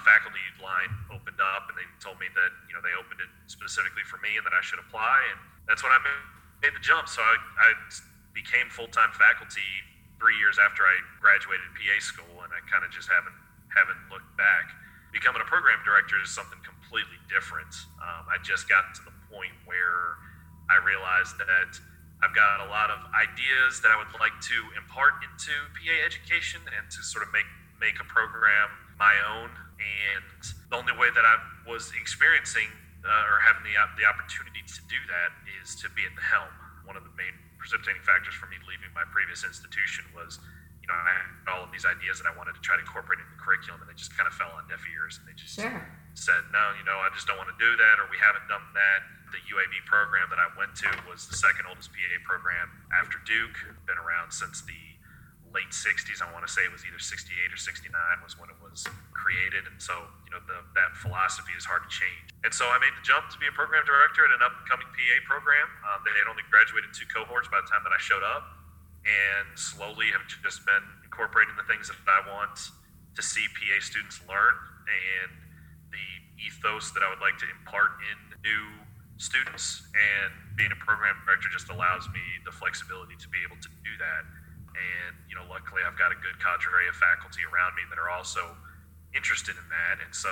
faculty 0.06 0.44
line 0.60 0.92
opened 1.10 1.40
up, 1.40 1.66
and 1.72 1.76
they 1.76 1.88
told 1.98 2.20
me 2.20 2.28
that 2.36 2.52
you 2.68 2.78
know 2.78 2.84
they 2.84 2.94
opened 2.94 3.24
it 3.24 3.32
specifically 3.48 4.04
for 4.04 4.20
me, 4.20 4.36
and 4.36 4.44
that 4.44 4.54
I 4.54 4.62
should 4.62 4.78
apply, 4.78 5.24
and 5.32 5.40
that's 5.66 5.82
when 5.82 5.90
I 5.90 6.00
made 6.62 6.76
the 6.76 6.84
jump. 6.84 7.08
So 7.08 7.24
I, 7.24 7.36
I 7.58 7.68
became 8.34 8.72
full 8.72 8.88
time 8.90 9.12
faculty 9.16 9.66
three 10.22 10.38
years 10.38 10.62
after 10.62 10.86
I 10.86 10.96
graduated 11.18 11.66
PA 11.74 11.98
school, 11.98 12.46
and 12.46 12.54
I 12.54 12.62
kind 12.70 12.86
of 12.86 12.94
just 12.94 13.10
haven't 13.10 13.36
haven't 13.74 14.00
looked 14.12 14.30
back. 14.38 14.70
Becoming 15.10 15.42
a 15.44 15.50
program 15.50 15.80
director 15.84 16.16
is 16.22 16.32
something 16.32 16.60
completely 16.64 17.20
different. 17.28 17.72
Um, 18.00 18.28
I 18.32 18.40
just 18.44 18.68
got 18.68 18.96
to 18.96 19.02
the 19.04 19.16
point 19.32 19.56
where 19.68 20.20
I 20.72 20.80
realized 20.80 21.36
that 21.40 21.72
I've 22.22 22.36
got 22.38 22.62
a 22.62 22.70
lot 22.70 22.94
of 22.94 23.02
ideas 23.18 23.82
that 23.82 23.90
I 23.90 23.98
would 23.98 24.14
like 24.22 24.36
to 24.54 24.58
impart 24.78 25.20
into 25.26 25.52
PA 25.74 25.96
education 26.06 26.62
and 26.70 26.86
to 26.94 27.00
sort 27.02 27.26
of 27.26 27.34
make 27.34 27.50
make 27.82 27.98
a 27.98 28.06
program 28.06 28.70
my 29.02 29.18
own. 29.26 29.50
And 29.82 30.32
the 30.70 30.78
only 30.78 30.94
way 30.94 31.10
that 31.10 31.26
I 31.26 31.42
was 31.66 31.90
experiencing 31.98 32.70
uh, 33.02 33.30
or 33.30 33.42
having 33.42 33.66
the 33.66 33.74
the 33.98 34.06
opportunity 34.06 34.62
to 34.62 34.80
do 34.86 35.02
that 35.10 35.34
is 35.60 35.74
to 35.82 35.90
be 35.98 36.06
at 36.06 36.14
the 36.14 36.22
helm. 36.22 36.54
One 36.86 36.94
of 36.94 37.04
the 37.04 37.14
main 37.18 37.34
precipitating 37.62 38.02
factors 38.02 38.34
for 38.34 38.50
me 38.50 38.58
leaving 38.66 38.90
my 38.98 39.06
previous 39.14 39.46
institution 39.46 40.04
was, 40.18 40.42
you 40.82 40.90
know, 40.90 40.98
I 40.98 41.14
had 41.14 41.30
all 41.46 41.64
of 41.64 41.72
these 41.72 41.86
ideas 41.86 42.18
that 42.18 42.26
I 42.26 42.34
wanted 42.34 42.58
to 42.58 42.64
try 42.66 42.76
to 42.76 42.84
incorporate 42.84 43.22
into 43.22 43.30
the 43.30 43.42
curriculum, 43.42 43.86
and 43.86 43.88
they 43.88 43.96
just 43.96 44.12
kind 44.18 44.26
of 44.26 44.34
fell 44.34 44.50
on 44.58 44.66
deaf 44.66 44.82
ears, 44.90 45.22
and 45.22 45.30
they 45.30 45.38
just 45.38 45.62
sure. 45.62 45.86
said, 46.18 46.42
no, 46.50 46.74
you 46.76 46.84
know, 46.84 46.98
I 46.98 47.14
just 47.14 47.30
don't 47.30 47.38
want 47.38 47.54
to 47.54 47.60
do 47.62 47.70
that, 47.78 48.02
or 48.02 48.10
we 48.10 48.18
haven't 48.18 48.50
done 48.50 48.66
that 48.74 49.22
the 49.32 49.40
UAB 49.48 49.88
program 49.88 50.28
that 50.28 50.40
I 50.40 50.52
went 50.60 50.76
to 50.84 50.92
was 51.08 51.26
the 51.26 51.40
second 51.40 51.66
oldest 51.66 51.90
PA 51.96 52.16
program 52.28 52.68
after 52.92 53.18
Duke. 53.24 53.56
Been 53.88 53.98
around 53.98 54.36
since 54.36 54.62
the 54.62 54.76
late 55.52 55.72
60s. 55.72 56.24
I 56.24 56.28
want 56.32 56.48
to 56.48 56.52
say 56.52 56.64
it 56.64 56.72
was 56.72 56.88
either 56.88 57.00
68 57.00 57.52
or 57.52 57.60
69 57.60 57.92
was 58.24 58.40
when 58.40 58.48
it 58.48 58.60
was 58.64 58.88
created. 59.12 59.68
And 59.68 59.80
so, 59.80 60.08
you 60.24 60.32
know, 60.32 60.42
the, 60.48 60.64
that 60.76 60.96
philosophy 60.96 61.52
is 61.56 61.68
hard 61.68 61.84
to 61.84 61.92
change. 61.92 62.32
And 62.44 62.52
so 62.52 62.68
I 62.72 62.80
made 62.80 62.96
the 62.96 63.04
jump 63.04 63.28
to 63.36 63.38
be 63.38 63.52
a 63.52 63.56
program 63.56 63.84
director 63.84 64.24
at 64.24 64.32
an 64.32 64.42
upcoming 64.42 64.88
PA 64.88 65.18
program. 65.28 65.68
Um, 65.92 66.00
they 66.08 66.16
had 66.16 66.32
only 66.32 66.44
graduated 66.48 66.96
two 66.96 67.08
cohorts 67.12 67.52
by 67.52 67.60
the 67.60 67.68
time 67.68 67.84
that 67.84 67.94
I 67.94 68.00
showed 68.00 68.24
up 68.24 68.62
and 69.04 69.58
slowly 69.58 70.14
have 70.14 70.24
just 70.46 70.64
been 70.64 70.86
incorporating 71.04 71.58
the 71.58 71.66
things 71.66 71.90
that 71.90 71.98
I 72.06 72.22
want 72.30 72.56
to 73.18 73.22
see 73.22 73.46
PA 73.52 73.78
students 73.82 74.22
learn 74.30 74.56
and 74.88 75.32
the 75.92 76.08
ethos 76.40 76.94
that 76.96 77.04
I 77.04 77.10
would 77.10 77.20
like 77.20 77.38
to 77.42 77.48
impart 77.50 77.98
in 78.08 78.18
new 78.42 78.66
students, 79.22 79.86
and 79.94 80.34
being 80.58 80.74
a 80.74 80.80
program 80.82 81.14
director 81.26 81.48
just 81.54 81.70
allows 81.70 82.10
me 82.10 82.22
the 82.42 82.52
flexibility 82.52 83.14
to 83.22 83.30
be 83.30 83.38
able 83.46 83.58
to 83.62 83.70
do 83.86 83.94
that. 84.02 84.26
And 84.76 85.16
you 85.28 85.36
know, 85.36 85.44
luckily, 85.48 85.84
I've 85.84 86.00
got 86.00 86.12
a 86.12 86.20
good 86.20 86.40
cadre 86.40 86.88
of 86.88 86.96
faculty 86.96 87.44
around 87.48 87.76
me 87.76 87.84
that 87.92 88.00
are 88.00 88.10
also 88.10 88.56
interested 89.12 89.60
in 89.60 89.68
that, 89.68 90.00
and 90.00 90.16
so 90.16 90.32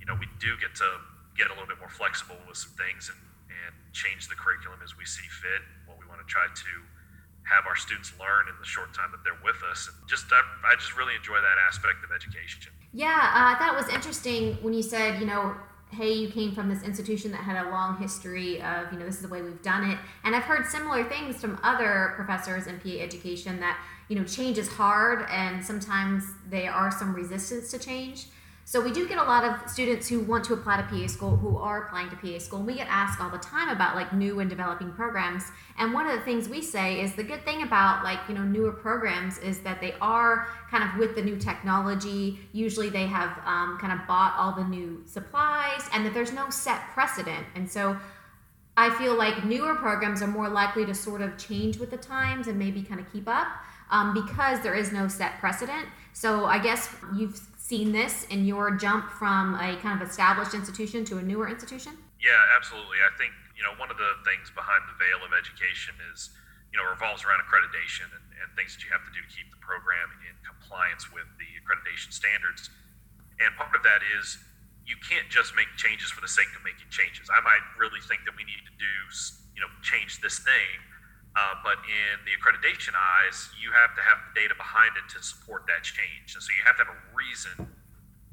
you 0.00 0.06
know, 0.08 0.16
we 0.16 0.26
do 0.40 0.56
get 0.56 0.74
to 0.80 0.88
get 1.36 1.48
a 1.48 1.54
little 1.54 1.68
bit 1.68 1.78
more 1.78 1.92
flexible 1.92 2.40
with 2.48 2.56
some 2.56 2.72
things 2.74 3.12
and, 3.12 3.20
and 3.52 3.72
change 3.92 4.26
the 4.28 4.34
curriculum 4.34 4.80
as 4.82 4.96
we 4.96 5.04
see 5.04 5.28
fit. 5.28 5.62
What 5.84 6.00
we 6.00 6.08
want 6.08 6.24
to 6.24 6.28
try 6.28 6.48
to 6.48 6.72
have 7.44 7.68
our 7.68 7.76
students 7.76 8.12
learn 8.16 8.48
in 8.48 8.56
the 8.58 8.66
short 8.66 8.92
time 8.94 9.12
that 9.12 9.24
they're 9.24 9.38
with 9.44 9.60
us. 9.68 9.88
And 9.88 9.96
just 10.08 10.32
I, 10.32 10.40
I 10.64 10.74
just 10.76 10.96
really 10.96 11.14
enjoy 11.14 11.36
that 11.36 11.58
aspect 11.68 12.00
of 12.04 12.10
education. 12.12 12.72
Yeah, 12.92 13.12
uh, 13.36 13.58
that 13.60 13.76
was 13.76 13.88
interesting 13.92 14.56
when 14.62 14.72
you 14.74 14.82
said, 14.82 15.20
you 15.20 15.26
know, 15.26 15.54
hey, 15.92 16.12
you 16.12 16.28
came 16.28 16.52
from 16.52 16.68
this 16.68 16.82
institution 16.82 17.32
that 17.32 17.38
had 17.38 17.66
a 17.66 17.70
long 17.70 17.96
history 17.98 18.62
of, 18.62 18.92
you 18.92 18.98
know, 18.98 19.06
this 19.06 19.16
is 19.16 19.22
the 19.22 19.28
way 19.28 19.42
we've 19.42 19.62
done 19.62 19.90
it. 19.90 19.98
And 20.24 20.36
I've 20.36 20.44
heard 20.44 20.66
similar 20.66 21.04
things 21.04 21.40
from 21.40 21.58
other 21.62 22.12
professors 22.16 22.66
in 22.66 22.78
PA 22.78 23.00
education 23.00 23.58
that, 23.60 23.78
you 24.08 24.16
know, 24.16 24.24
change 24.24 24.58
is 24.58 24.68
hard 24.68 25.26
and 25.30 25.64
sometimes 25.64 26.24
there 26.48 26.72
are 26.72 26.90
some 26.90 27.14
resistance 27.14 27.70
to 27.72 27.78
change. 27.78 28.26
So 28.64 28.80
we 28.80 28.92
do 28.92 29.08
get 29.08 29.18
a 29.18 29.22
lot 29.24 29.44
of 29.44 29.68
students 29.68 30.08
who 30.08 30.20
want 30.20 30.44
to 30.44 30.54
apply 30.54 30.76
to 30.76 30.82
PA 30.84 31.06
school 31.08 31.36
who 31.36 31.56
are 31.58 31.86
applying 31.86 32.08
to 32.10 32.16
PA 32.16 32.38
school. 32.38 32.58
And 32.58 32.66
we 32.68 32.74
get 32.74 32.86
asked 32.88 33.20
all 33.20 33.28
the 33.28 33.38
time 33.38 33.68
about 33.68 33.96
like 33.96 34.12
new 34.12 34.38
and 34.38 34.48
developing 34.48 34.92
programs. 34.92 35.44
And 35.76 35.92
one 35.92 36.06
of 36.06 36.16
the 36.16 36.24
things 36.24 36.48
we 36.48 36.62
say 36.62 37.00
is 37.00 37.14
the 37.14 37.24
good 37.24 37.44
thing 37.44 37.62
about 37.62 38.04
like, 38.04 38.20
you 38.28 38.34
know, 38.34 38.44
newer 38.44 38.70
programs 38.70 39.38
is 39.38 39.58
that 39.60 39.80
they 39.80 39.94
are 40.00 40.46
kind 40.70 40.84
of 40.84 40.98
with 40.98 41.16
the 41.16 41.22
new 41.22 41.36
technology. 41.36 42.38
Usually 42.52 42.90
they 42.90 43.06
have 43.06 43.36
um, 43.44 43.76
kind 43.80 43.92
of 43.98 44.06
bought 44.06 44.36
all 44.38 44.52
the 44.52 44.68
new 44.68 45.02
supplies 45.04 45.82
and 45.92 46.06
that 46.06 46.14
there's 46.14 46.32
no 46.32 46.48
set 46.48 46.80
precedent. 46.92 47.44
And 47.56 47.68
so 47.68 47.98
I 48.76 48.90
feel 48.90 49.16
like 49.16 49.44
newer 49.44 49.74
programs 49.74 50.22
are 50.22 50.28
more 50.28 50.48
likely 50.48 50.86
to 50.86 50.94
sort 50.94 51.22
of 51.22 51.36
change 51.36 51.78
with 51.78 51.90
the 51.90 51.96
times 51.96 52.46
and 52.46 52.58
maybe 52.58 52.82
kind 52.82 53.00
of 53.00 53.12
keep 53.12 53.28
up 53.28 53.48
um, 53.90 54.14
because 54.14 54.60
there 54.60 54.74
is 54.74 54.92
no 54.92 55.08
set 55.08 55.38
precedent. 55.40 55.86
So 56.12 56.44
I 56.44 56.58
guess 56.58 56.88
you've 57.14 57.40
seen 57.70 57.94
this 57.94 58.26
in 58.34 58.42
your 58.42 58.74
jump 58.74 59.14
from 59.14 59.54
a 59.54 59.78
kind 59.78 59.94
of 59.94 60.02
established 60.02 60.58
institution 60.58 61.06
to 61.06 61.22
a 61.22 61.24
newer 61.24 61.46
institution? 61.46 61.94
Yeah, 62.18 62.34
absolutely. 62.58 62.98
I 62.98 63.14
think, 63.14 63.30
you 63.54 63.62
know, 63.62 63.78
one 63.78 63.94
of 63.94 63.96
the 63.96 64.18
things 64.26 64.50
behind 64.50 64.82
the 64.90 64.98
veil 64.98 65.22
of 65.22 65.30
education 65.30 65.94
is, 66.10 66.34
you 66.74 66.82
know, 66.82 66.84
revolves 66.90 67.22
around 67.22 67.38
accreditation 67.46 68.10
and, 68.10 68.26
and 68.42 68.50
things 68.58 68.74
that 68.74 68.82
you 68.82 68.90
have 68.90 69.06
to 69.06 69.12
do 69.14 69.22
to 69.22 69.30
keep 69.30 69.46
the 69.54 69.62
program 69.62 70.10
in 70.26 70.34
compliance 70.42 71.14
with 71.14 71.30
the 71.38 71.46
accreditation 71.62 72.10
standards. 72.10 72.74
And 73.38 73.54
part 73.54 73.78
of 73.78 73.86
that 73.86 74.02
is 74.18 74.42
you 74.82 74.98
can't 75.06 75.30
just 75.30 75.54
make 75.54 75.70
changes 75.78 76.10
for 76.10 76.18
the 76.18 76.28
sake 76.28 76.50
of 76.58 76.66
making 76.66 76.90
changes. 76.90 77.30
I 77.30 77.38
might 77.38 77.62
really 77.78 78.02
think 78.10 78.26
that 78.26 78.34
we 78.34 78.42
need 78.42 78.66
to 78.66 78.74
do, 78.82 78.94
you 79.54 79.62
know, 79.62 79.70
change 79.86 80.18
this 80.18 80.42
thing, 80.42 80.74
uh, 81.38 81.54
but 81.62 81.78
in 81.86 82.18
the 82.26 82.34
accreditation 82.34 82.90
eyes, 82.98 83.54
you 83.54 83.70
have 83.70 83.94
to 83.94 84.02
have 84.02 84.18
the 84.26 84.32
data 84.34 84.54
behind 84.58 84.98
it 84.98 85.06
to 85.14 85.22
support 85.22 85.62
that 85.70 85.86
change. 85.86 86.34
And 86.34 86.42
so 86.42 86.50
you 86.50 86.66
have 86.66 86.74
to 86.82 86.84
have 86.86 86.92
a 86.94 87.00
reason 87.14 87.70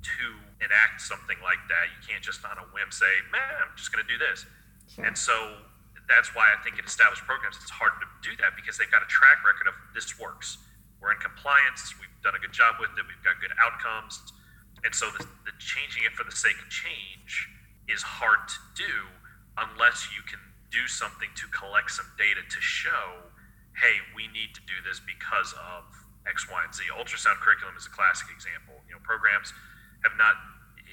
to 0.02 0.26
enact 0.66 1.02
something 1.06 1.38
like 1.46 1.62
that. 1.70 1.94
You 1.94 2.00
can't 2.02 2.26
just 2.26 2.42
on 2.42 2.58
a 2.58 2.66
whim 2.74 2.90
say, 2.90 3.10
man, 3.30 3.62
I'm 3.62 3.74
just 3.78 3.94
going 3.94 4.02
to 4.02 4.10
do 4.10 4.18
this. 4.18 4.50
Sure. 4.90 5.06
And 5.06 5.14
so 5.14 5.62
that's 6.10 6.34
why 6.34 6.50
I 6.50 6.58
think 6.66 6.82
in 6.82 6.86
established 6.90 7.22
programs, 7.30 7.60
it's 7.62 7.70
hard 7.70 7.94
to 8.02 8.08
do 8.26 8.34
that 8.42 8.58
because 8.58 8.82
they've 8.82 8.90
got 8.90 9.06
a 9.06 9.12
track 9.12 9.46
record 9.46 9.70
of 9.70 9.76
this 9.94 10.18
works. 10.18 10.58
We're 10.98 11.14
in 11.14 11.22
compliance. 11.22 11.94
We've 12.02 12.10
done 12.26 12.34
a 12.34 12.42
good 12.42 12.56
job 12.56 12.82
with 12.82 12.90
it. 12.98 13.04
We've 13.06 13.22
got 13.22 13.38
good 13.38 13.54
outcomes. 13.62 14.26
And 14.82 14.90
so 14.96 15.12
the, 15.14 15.22
the 15.46 15.54
changing 15.62 16.08
it 16.08 16.18
for 16.18 16.26
the 16.26 16.34
sake 16.34 16.58
of 16.58 16.66
change 16.74 17.50
is 17.86 18.02
hard 18.02 18.42
to 18.48 18.60
do 18.74 18.94
unless 19.58 20.10
you 20.14 20.26
can 20.26 20.40
do 20.72 20.88
something 20.88 21.30
to 21.36 21.46
collect 21.50 21.92
some 21.92 22.08
data 22.18 22.44
to 22.44 22.60
show, 22.60 23.32
hey, 23.80 24.04
we 24.16 24.28
need 24.32 24.52
to 24.56 24.62
do 24.68 24.78
this 24.84 25.00
because 25.00 25.56
of 25.56 25.88
X, 26.28 26.50
Y, 26.50 26.60
and 26.60 26.74
Z. 26.76 26.84
Ultrasound 26.92 27.40
curriculum 27.40 27.76
is 27.80 27.88
a 27.88 27.94
classic 27.94 28.28
example. 28.34 28.84
You 28.88 29.00
know, 29.00 29.04
programs 29.04 29.56
have 30.04 30.16
not 30.20 30.36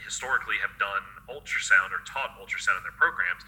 historically 0.03 0.59
have 0.59 0.75
done 0.79 1.03
ultrasound 1.31 1.95
or 1.95 2.03
taught 2.03 2.35
ultrasound 2.37 2.83
in 2.83 2.85
their 2.85 2.99
programs 2.99 3.43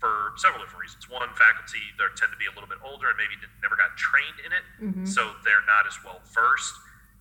for 0.00 0.32
several 0.40 0.64
different 0.64 0.80
reasons. 0.80 1.04
One, 1.12 1.28
faculty 1.36 1.80
they 2.00 2.08
tend 2.16 2.32
to 2.32 2.40
be 2.40 2.48
a 2.48 2.54
little 2.56 2.68
bit 2.68 2.80
older 2.80 3.12
and 3.12 3.18
maybe 3.20 3.36
never 3.60 3.76
got 3.76 3.92
trained 4.00 4.40
in 4.40 4.50
it, 4.50 4.64
mm-hmm. 4.80 5.04
so 5.04 5.36
they're 5.44 5.64
not 5.68 5.84
as 5.84 6.00
well 6.00 6.24
versed. 6.32 6.72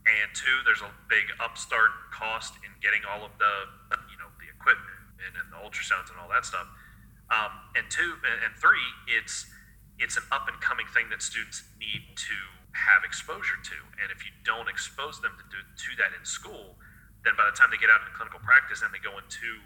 And 0.07 0.31
two, 0.31 0.63
there's 0.63 0.79
a 0.79 0.89
big 1.11 1.27
upstart 1.43 1.91
cost 2.15 2.55
in 2.63 2.71
getting 2.79 3.03
all 3.03 3.27
of 3.27 3.35
the 3.35 3.67
you 4.07 4.15
know 4.15 4.31
the 4.39 4.47
equipment 4.47 4.95
and, 5.19 5.35
and 5.43 5.47
the 5.51 5.59
ultrasounds 5.59 6.07
and 6.07 6.17
all 6.17 6.31
that 6.31 6.47
stuff. 6.47 6.65
Um, 7.29 7.51
and 7.77 7.85
two 7.89 8.17
and 8.25 8.53
three, 8.57 8.85
it's 9.05 9.45
it's 9.99 10.17
an 10.17 10.23
up 10.31 10.47
and 10.47 10.57
coming 10.63 10.87
thing 10.95 11.11
that 11.11 11.21
students 11.21 11.61
need 11.77 12.15
to 12.15 12.37
have 12.71 13.03
exposure 13.03 13.59
to. 13.59 13.77
And 14.01 14.09
if 14.09 14.23
you 14.23 14.31
don't 14.47 14.71
expose 14.71 15.19
them 15.19 15.35
to 15.35 15.45
do, 15.51 15.59
to 15.59 15.89
that 15.99 16.15
in 16.15 16.23
school, 16.23 16.79
then 17.27 17.35
by 17.35 17.45
the 17.45 17.55
time 17.55 17.67
they 17.69 17.77
get 17.77 17.91
out 17.91 17.99
into 18.01 18.15
clinical 18.15 18.39
practice 18.39 18.79
and 18.79 18.89
they 18.95 19.03
go 19.03 19.19
into 19.19 19.59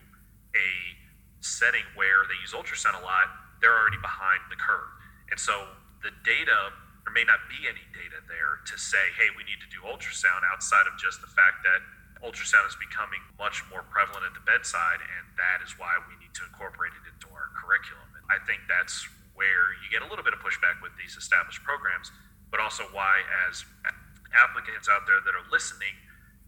a 0.57 0.69
setting 1.39 1.85
where 1.93 2.25
they 2.25 2.35
use 2.41 2.55
ultrasound 2.57 2.97
a 2.97 3.03
lot, 3.05 3.29
they're 3.61 3.75
already 3.75 4.01
behind 4.01 4.41
the 4.49 4.57
curve. 4.57 4.89
And 5.29 5.37
so 5.37 5.69
the 6.01 6.11
data, 6.25 6.73
there 7.05 7.13
may 7.13 7.23
not 7.23 7.45
be 7.47 7.69
any 7.69 7.83
data 7.93 8.19
there 8.25 8.63
to 8.65 8.75
say, 8.75 9.13
hey, 9.15 9.29
we 9.37 9.45
need 9.45 9.61
to 9.61 9.69
do 9.69 9.85
ultrasound 9.85 10.41
outside 10.49 10.89
of 10.89 10.97
just 10.97 11.21
the 11.21 11.29
fact 11.29 11.61
that 11.61 11.79
ultrasound 12.23 12.65
is 12.65 12.79
becoming 12.79 13.19
much 13.35 13.61
more 13.67 13.83
prevalent 13.91 14.23
at 14.23 14.33
the 14.33 14.43
bedside, 14.47 15.03
and 15.03 15.23
that 15.35 15.59
is 15.59 15.75
why 15.75 15.99
we 16.07 16.15
need 16.23 16.31
to 16.31 16.47
incorporate 16.47 16.95
it 16.95 17.03
into 17.03 17.22
our 17.43 17.51
curriculum. 17.59 18.07
And 18.15 18.23
I 18.31 18.39
think 18.47 18.63
that's 18.71 19.03
where 19.35 19.75
you 19.83 19.91
get 19.91 19.99
a 19.99 20.07
little 20.07 20.23
bit 20.23 20.31
of 20.31 20.39
pushback 20.39 20.79
with 20.79 20.95
these 20.95 21.19
established 21.19 21.59
programs, 21.67 22.15
but 22.47 22.63
also 22.63 22.87
why, 22.95 23.19
as 23.49 23.67
applicants 24.31 24.87
out 24.87 25.03
there 25.03 25.19
that 25.19 25.35
are 25.35 25.43
listening, 25.51 25.91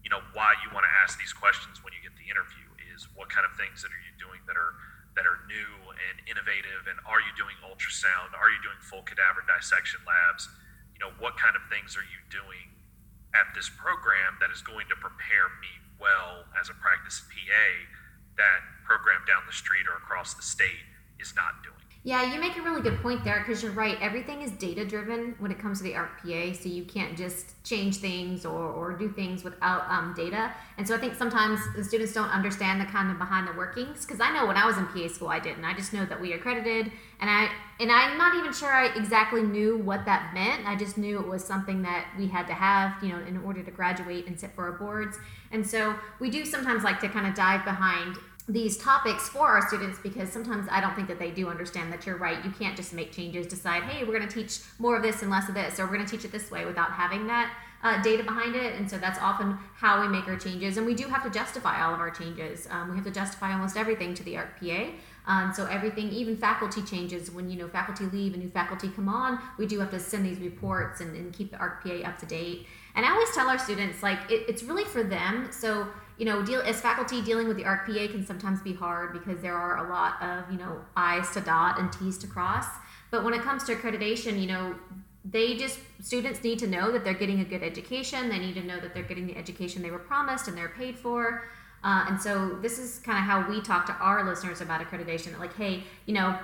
you 0.00 0.08
know, 0.08 0.24
why 0.32 0.56
you 0.64 0.72
want 0.72 0.88
to 0.88 0.92
ask 1.04 1.20
these 1.20 1.36
questions 1.36 1.84
when 1.84 1.92
you 1.92 2.00
get 2.00 2.16
the 2.16 2.24
interview 2.24 2.64
is 2.94 3.04
what 3.12 3.28
kind 3.28 3.44
of 3.44 3.52
things 3.60 3.84
that 3.84 3.92
are 3.92 4.02
you 4.08 4.14
doing 4.16 4.40
that 4.48 4.56
are 4.56 4.72
that 5.18 5.24
are 5.24 5.40
new 5.48 5.72
and 5.96 6.20
innovative, 6.28 6.84
and 6.92 7.00
are 7.08 7.24
you 7.24 7.32
doing 7.40 7.56
ultrasound? 7.64 8.36
Are 8.36 8.52
you 8.52 8.60
doing 8.60 8.76
full 8.84 9.00
cadaver 9.00 9.40
dissection 9.48 10.04
labs? 10.04 10.44
You 10.92 11.00
know, 11.00 11.12
what 11.16 11.40
kind 11.40 11.56
of 11.56 11.64
things 11.72 11.96
are 11.96 12.04
you 12.04 12.20
doing 12.28 12.68
at 13.32 13.48
this 13.56 13.72
program 13.72 14.36
that 14.44 14.52
is 14.52 14.60
going 14.60 14.84
to 14.92 14.96
prepare 15.00 15.48
me 15.64 15.72
well 15.96 16.44
as 16.60 16.68
a 16.68 16.76
practice 16.76 17.24
PA 17.32 17.68
that 18.36 18.60
program 18.84 19.20
down 19.26 19.42
the 19.46 19.52
street 19.52 19.86
or 19.88 19.96
across 19.96 20.34
the 20.34 20.42
state 20.42 20.86
is 21.18 21.34
not 21.34 21.62
doing? 21.62 21.76
Yeah, 22.06 22.32
you 22.32 22.38
make 22.38 22.56
a 22.56 22.62
really 22.62 22.82
good 22.82 23.02
point 23.02 23.24
there 23.24 23.40
because 23.44 23.64
you're 23.64 23.72
right. 23.72 23.98
Everything 24.00 24.40
is 24.40 24.52
data 24.52 24.84
driven 24.84 25.34
when 25.40 25.50
it 25.50 25.58
comes 25.58 25.78
to 25.78 25.82
the 25.82 25.96
ARC-PA, 25.96 26.52
so 26.52 26.68
you 26.68 26.84
can't 26.84 27.16
just 27.16 27.60
change 27.64 27.96
things 27.96 28.46
or, 28.46 28.60
or 28.60 28.92
do 28.92 29.10
things 29.10 29.42
without 29.42 29.90
um, 29.90 30.14
data. 30.16 30.52
And 30.78 30.86
so 30.86 30.94
I 30.94 30.98
think 30.98 31.16
sometimes 31.16 31.58
the 31.74 31.82
students 31.82 32.12
don't 32.12 32.28
understand 32.28 32.80
the 32.80 32.84
kind 32.84 33.10
of 33.10 33.18
behind 33.18 33.48
the 33.48 33.54
workings 33.54 34.06
because 34.06 34.20
I 34.20 34.32
know 34.32 34.46
when 34.46 34.56
I 34.56 34.66
was 34.66 34.78
in 34.78 34.86
PA 34.86 35.08
school 35.12 35.26
I 35.26 35.40
didn't. 35.40 35.64
I 35.64 35.74
just 35.74 35.92
know 35.92 36.04
that 36.04 36.20
we 36.20 36.32
accredited, 36.32 36.92
and 37.18 37.28
I 37.28 37.48
and 37.80 37.90
I'm 37.90 38.16
not 38.16 38.36
even 38.36 38.52
sure 38.52 38.72
I 38.72 38.94
exactly 38.94 39.42
knew 39.42 39.76
what 39.76 40.04
that 40.04 40.32
meant. 40.32 40.64
I 40.64 40.76
just 40.76 40.96
knew 40.96 41.18
it 41.18 41.26
was 41.26 41.44
something 41.44 41.82
that 41.82 42.06
we 42.16 42.28
had 42.28 42.46
to 42.46 42.54
have, 42.54 43.02
you 43.02 43.08
know, 43.08 43.18
in 43.26 43.38
order 43.38 43.64
to 43.64 43.70
graduate 43.72 44.28
and 44.28 44.38
sit 44.38 44.54
for 44.54 44.62
our 44.66 44.78
boards. 44.78 45.18
And 45.52 45.66
so 45.66 45.94
we 46.20 46.30
do 46.30 46.44
sometimes 46.44 46.84
like 46.84 47.00
to 47.00 47.08
kind 47.08 47.26
of 47.26 47.34
dive 47.34 47.64
behind 47.64 48.16
these 48.48 48.76
topics 48.76 49.28
for 49.28 49.48
our 49.48 49.66
students 49.66 49.98
because 49.98 50.30
sometimes 50.30 50.68
I 50.70 50.80
don't 50.80 50.94
think 50.94 51.08
that 51.08 51.18
they 51.18 51.32
do 51.32 51.48
understand 51.48 51.92
that 51.92 52.06
you're 52.06 52.16
right. 52.16 52.44
You 52.44 52.52
can't 52.52 52.76
just 52.76 52.92
make 52.92 53.10
changes, 53.12 53.46
decide, 53.46 53.82
hey, 53.84 54.04
we're 54.04 54.16
going 54.16 54.28
to 54.28 54.34
teach 54.34 54.60
more 54.78 54.96
of 54.96 55.02
this 55.02 55.22
and 55.22 55.30
less 55.30 55.48
of 55.48 55.54
this, 55.54 55.80
or 55.80 55.86
we're 55.86 55.94
going 55.94 56.06
to 56.06 56.10
teach 56.10 56.24
it 56.24 56.30
this 56.30 56.50
way 56.50 56.64
without 56.64 56.92
having 56.92 57.26
that 57.26 57.52
uh, 57.82 58.00
data 58.02 58.22
behind 58.22 58.54
it. 58.54 58.74
And 58.74 58.88
so 58.88 58.98
that's 58.98 59.18
often 59.20 59.58
how 59.74 60.00
we 60.00 60.08
make 60.08 60.28
our 60.28 60.36
changes. 60.36 60.76
And 60.76 60.86
we 60.86 60.94
do 60.94 61.08
have 61.08 61.24
to 61.24 61.30
justify 61.30 61.84
all 61.84 61.92
of 61.92 62.00
our 62.00 62.10
changes. 62.10 62.68
Um, 62.70 62.90
we 62.90 62.96
have 62.96 63.04
to 63.04 63.10
justify 63.10 63.52
almost 63.52 63.76
everything 63.76 64.14
to 64.14 64.22
the 64.22 64.36
ARC-PA. 64.36 64.90
Um, 65.26 65.52
so 65.52 65.66
everything, 65.66 66.10
even 66.10 66.36
faculty 66.36 66.82
changes, 66.82 67.32
when 67.32 67.50
you 67.50 67.58
know 67.58 67.66
faculty 67.68 68.04
leave 68.04 68.32
and 68.34 68.42
new 68.42 68.50
faculty 68.50 68.88
come 68.88 69.08
on, 69.08 69.40
we 69.58 69.66
do 69.66 69.80
have 69.80 69.90
to 69.90 69.98
send 69.98 70.24
these 70.24 70.38
reports 70.38 71.00
and, 71.00 71.16
and 71.16 71.32
keep 71.32 71.50
the 71.50 71.58
ARC-PA 71.58 72.08
up 72.08 72.18
to 72.20 72.26
date. 72.26 72.66
And 72.96 73.06
I 73.06 73.12
always 73.12 73.30
tell 73.32 73.48
our 73.48 73.58
students, 73.58 74.02
like, 74.02 74.18
it, 74.30 74.46
it's 74.48 74.62
really 74.64 74.84
for 74.84 75.04
them. 75.04 75.48
So 75.52 75.86
you 76.18 76.24
know, 76.24 76.42
deal 76.42 76.62
as 76.62 76.80
faculty 76.80 77.20
dealing 77.20 77.46
with 77.46 77.56
the 77.56 77.64
ARC-PA 77.64 78.08
can 78.08 78.24
sometimes 78.24 78.60
be 78.62 78.72
hard 78.72 79.12
because 79.12 79.40
there 79.42 79.54
are 79.54 79.86
a 79.86 79.90
lot 79.90 80.22
of, 80.22 80.50
you 80.50 80.58
know, 80.58 80.80
I's 80.96 81.30
to 81.32 81.40
dot 81.40 81.78
and 81.78 81.92
T's 81.92 82.16
to 82.18 82.26
cross. 82.26 82.66
But 83.10 83.22
when 83.22 83.34
it 83.34 83.42
comes 83.42 83.64
to 83.64 83.74
accreditation, 83.74 84.40
you 84.40 84.46
know, 84.46 84.74
they 85.24 85.56
just 85.56 85.78
students 86.00 86.42
need 86.42 86.58
to 86.60 86.66
know 86.66 86.90
that 86.92 87.04
they're 87.04 87.14
getting 87.14 87.40
a 87.40 87.44
good 87.44 87.62
education. 87.62 88.28
They 88.28 88.38
need 88.38 88.54
to 88.54 88.62
know 88.62 88.80
that 88.80 88.94
they're 88.94 89.02
getting 89.02 89.26
the 89.26 89.36
education 89.36 89.82
they 89.82 89.90
were 89.90 89.98
promised 89.98 90.48
and 90.48 90.56
they're 90.56 90.68
paid 90.68 90.98
for. 90.98 91.48
Uh, 91.84 92.06
and 92.08 92.20
so 92.20 92.58
this 92.62 92.78
is 92.78 92.98
kind 93.00 93.18
of 93.18 93.24
how 93.24 93.48
we 93.48 93.60
talk 93.60 93.86
to 93.86 93.92
our 93.94 94.24
listeners 94.24 94.60
about 94.60 94.80
accreditation. 94.80 95.38
Like, 95.38 95.54
hey, 95.54 95.84
you 96.06 96.14
know, 96.14 96.38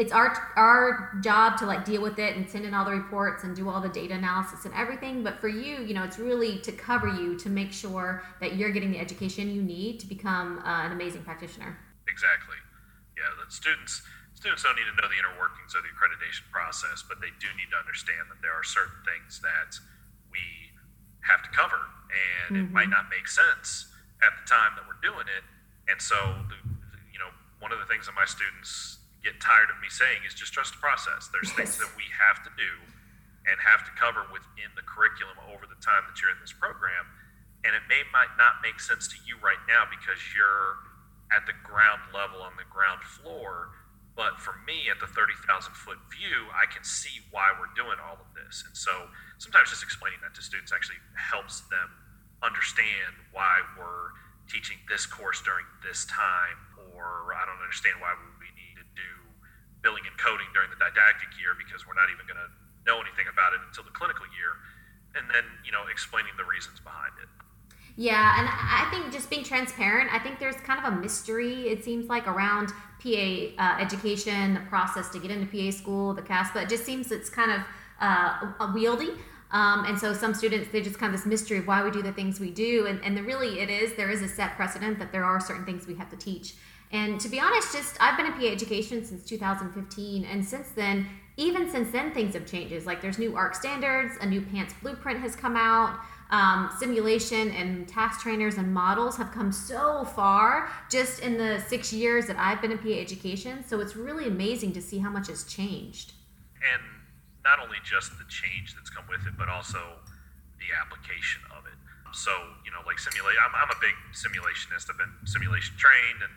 it's 0.00 0.12
our 0.12 0.32
our 0.56 1.12
job 1.20 1.58
to 1.58 1.66
like 1.66 1.84
deal 1.84 2.00
with 2.00 2.18
it 2.18 2.34
and 2.34 2.48
send 2.48 2.64
in 2.64 2.72
all 2.72 2.86
the 2.86 2.90
reports 2.90 3.44
and 3.44 3.54
do 3.54 3.68
all 3.68 3.82
the 3.82 3.88
data 3.90 4.14
analysis 4.14 4.64
and 4.64 4.72
everything 4.72 5.22
but 5.22 5.38
for 5.38 5.48
you 5.48 5.84
you 5.84 5.92
know 5.92 6.02
it's 6.02 6.18
really 6.18 6.58
to 6.60 6.72
cover 6.72 7.06
you 7.06 7.36
to 7.36 7.50
make 7.50 7.70
sure 7.70 8.24
that 8.40 8.56
you're 8.56 8.72
getting 8.72 8.90
the 8.90 8.98
education 8.98 9.52
you 9.52 9.60
need 9.60 10.00
to 10.00 10.06
become 10.06 10.58
uh, 10.64 10.88
an 10.88 10.92
amazing 10.92 11.20
practitioner 11.22 11.78
exactly 12.08 12.56
yeah 13.14 13.28
the 13.44 13.52
students 13.52 14.00
students 14.32 14.62
don't 14.62 14.74
need 14.74 14.88
to 14.88 14.96
know 14.96 15.06
the 15.06 15.20
inner 15.20 15.36
workings 15.36 15.76
of 15.76 15.84
the 15.84 15.92
accreditation 15.92 16.48
process 16.50 17.04
but 17.06 17.20
they 17.20 17.30
do 17.36 17.46
need 17.60 17.68
to 17.68 17.76
understand 17.76 18.24
that 18.32 18.40
there 18.40 18.56
are 18.56 18.64
certain 18.64 19.04
things 19.04 19.38
that 19.44 19.76
we 20.32 20.40
have 21.20 21.44
to 21.44 21.50
cover 21.52 21.92
and 22.48 22.56
mm-hmm. 22.56 22.64
it 22.64 22.72
might 22.72 22.88
mm-hmm. 22.88 23.04
not 23.04 23.12
make 23.12 23.28
sense 23.28 23.92
at 24.24 24.32
the 24.40 24.48
time 24.48 24.72
that 24.80 24.88
we're 24.88 25.00
doing 25.04 25.28
it 25.28 25.44
and 25.92 26.00
so 26.00 26.16
the, 26.48 26.56
you 27.12 27.20
know 27.20 27.28
one 27.60 27.68
of 27.68 27.76
the 27.76 27.84
things 27.84 28.08
that 28.08 28.16
my 28.16 28.24
students 28.24 28.99
get 29.20 29.40
tired 29.40 29.68
of 29.68 29.76
me 29.84 29.88
saying 29.92 30.24
is 30.24 30.32
just 30.32 30.52
trust 30.52 30.76
the 30.76 30.80
process. 30.80 31.28
There's 31.28 31.52
yes. 31.52 31.56
things 31.56 31.74
that 31.80 31.92
we 31.96 32.08
have 32.16 32.40
to 32.44 32.50
do 32.56 32.72
and 33.48 33.56
have 33.60 33.84
to 33.88 33.92
cover 33.96 34.28
within 34.32 34.68
the 34.76 34.84
curriculum 34.84 35.36
over 35.48 35.64
the 35.64 35.78
time 35.80 36.04
that 36.08 36.20
you're 36.20 36.32
in 36.32 36.40
this 36.40 36.52
program. 36.52 37.08
And 37.64 37.76
it 37.76 37.84
may 37.88 38.00
might 38.12 38.32
not 38.40 38.64
make 38.64 38.80
sense 38.80 39.08
to 39.12 39.18
you 39.28 39.36
right 39.44 39.60
now 39.68 39.84
because 39.88 40.20
you're 40.32 40.80
at 41.28 41.44
the 41.44 41.56
ground 41.60 42.00
level 42.10 42.40
on 42.40 42.56
the 42.56 42.66
ground 42.68 43.04
floor. 43.04 43.76
But 44.16 44.40
for 44.40 44.56
me, 44.66 44.90
at 44.90 44.98
the 45.00 45.08
30,000 45.08 45.46
foot 45.72 46.00
view, 46.12 46.50
I 46.52 46.68
can 46.68 46.84
see 46.84 47.22
why 47.30 47.52
we're 47.56 47.72
doing 47.76 47.96
all 48.00 48.18
of 48.20 48.28
this. 48.36 48.64
And 48.66 48.76
so 48.76 49.08
sometimes 49.38 49.70
just 49.70 49.84
explaining 49.84 50.20
that 50.24 50.34
to 50.36 50.42
students 50.42 50.72
actually 50.72 51.00
helps 51.16 51.64
them 51.72 51.88
understand 52.42 53.16
why 53.32 53.60
we're 53.76 54.16
teaching 54.48 54.76
this 54.88 55.06
course 55.06 55.40
during 55.40 55.64
this 55.84 56.04
time, 56.10 56.58
or 56.96 57.32
I 57.32 57.46
don't 57.46 57.62
understand 57.62 58.02
why 58.02 58.12
we 58.18 58.39
billing 59.82 60.04
and 60.04 60.16
coding 60.20 60.48
during 60.52 60.68
the 60.70 60.80
didactic 60.80 61.32
year 61.40 61.56
because 61.56 61.86
we're 61.88 61.96
not 61.96 62.08
even 62.12 62.24
going 62.28 62.40
to 62.40 62.50
know 62.84 63.00
anything 63.00 63.28
about 63.28 63.52
it 63.52 63.60
until 63.66 63.84
the 63.84 63.94
clinical 63.96 64.24
year 64.36 64.56
and 65.14 65.28
then 65.28 65.44
you 65.64 65.72
know 65.72 65.84
explaining 65.90 66.32
the 66.36 66.44
reasons 66.44 66.80
behind 66.80 67.12
it. 67.22 67.28
Yeah 67.96 68.38
and 68.38 68.48
i 68.48 68.88
think 68.90 69.12
just 69.12 69.28
being 69.28 69.42
transparent 69.42 70.12
i 70.12 70.18
think 70.18 70.38
there's 70.38 70.56
kind 70.56 70.84
of 70.84 70.92
a 70.92 70.96
mystery 70.96 71.68
it 71.68 71.84
seems 71.84 72.08
like 72.08 72.26
around 72.26 72.68
pa 73.02 73.52
uh, 73.58 73.80
education 73.80 74.54
the 74.54 74.60
process 74.68 75.08
to 75.10 75.18
get 75.18 75.30
into 75.30 75.46
pa 75.46 75.76
school 75.76 76.14
the 76.14 76.22
caspa 76.22 76.62
it 76.62 76.68
just 76.68 76.84
seems 76.84 77.10
it's 77.10 77.28
kind 77.28 77.50
of 77.50 77.60
uh, 78.00 78.52
wieldy. 78.72 79.16
Um, 79.52 79.84
and 79.84 79.98
so 79.98 80.14
some 80.14 80.32
students 80.32 80.68
they 80.70 80.80
just 80.80 80.98
kind 80.98 81.12
of 81.12 81.20
this 81.20 81.26
mystery 81.26 81.58
of 81.58 81.66
why 81.66 81.82
we 81.82 81.90
do 81.90 82.02
the 82.02 82.12
things 82.12 82.38
we 82.38 82.52
do 82.52 82.86
and, 82.86 83.02
and 83.04 83.16
the, 83.16 83.22
really 83.22 83.58
it 83.58 83.68
is 83.68 83.94
there 83.96 84.08
is 84.08 84.22
a 84.22 84.28
set 84.28 84.54
precedent 84.54 85.00
that 85.00 85.10
there 85.10 85.24
are 85.24 85.40
certain 85.40 85.64
things 85.64 85.88
we 85.88 85.96
have 85.96 86.08
to 86.08 86.16
teach 86.16 86.54
and 86.92 87.20
to 87.20 87.28
be 87.28 87.38
honest, 87.38 87.72
just 87.72 87.96
I've 88.00 88.16
been 88.16 88.26
in 88.26 88.32
PA 88.32 88.46
education 88.46 89.04
since 89.04 89.24
2015, 89.24 90.24
and 90.24 90.44
since 90.44 90.70
then, 90.70 91.06
even 91.36 91.70
since 91.70 91.90
then, 91.90 92.12
things 92.12 92.34
have 92.34 92.46
changed. 92.46 92.84
Like 92.84 93.00
there's 93.00 93.18
new 93.18 93.36
ARC 93.36 93.54
standards, 93.54 94.14
a 94.20 94.26
new 94.26 94.40
PANCE 94.40 94.74
blueprint 94.82 95.20
has 95.20 95.36
come 95.36 95.56
out. 95.56 95.98
Um, 96.30 96.70
simulation 96.78 97.50
and 97.50 97.88
task 97.88 98.20
trainers 98.20 98.54
and 98.54 98.72
models 98.72 99.16
have 99.16 99.32
come 99.32 99.50
so 99.50 100.04
far 100.04 100.70
just 100.88 101.18
in 101.20 101.36
the 101.36 101.58
six 101.66 101.92
years 101.92 102.26
that 102.26 102.36
I've 102.38 102.62
been 102.62 102.70
in 102.70 102.78
PA 102.78 102.90
education. 102.90 103.64
So 103.66 103.80
it's 103.80 103.96
really 103.96 104.28
amazing 104.28 104.72
to 104.74 104.82
see 104.82 104.98
how 104.98 105.10
much 105.10 105.26
has 105.26 105.42
changed. 105.44 106.12
And 106.72 106.82
not 107.42 107.58
only 107.58 107.78
just 107.82 108.12
the 108.18 108.24
change 108.28 108.76
that's 108.76 108.90
come 108.90 109.06
with 109.08 109.26
it, 109.26 109.34
but 109.36 109.48
also 109.48 109.80
the 110.58 110.70
application 110.78 111.42
of 111.56 111.66
it. 111.66 111.74
So, 112.12 112.30
you 112.64 112.70
know, 112.70 112.82
like 112.86 112.98
simulation, 112.98 113.40
I'm, 113.42 113.54
I'm 113.54 113.70
a 113.70 113.80
big 113.80 113.96
simulationist. 114.14 114.86
I've 114.90 114.98
been 114.98 115.14
simulation 115.24 115.74
trained 115.78 116.22
and 116.22 116.30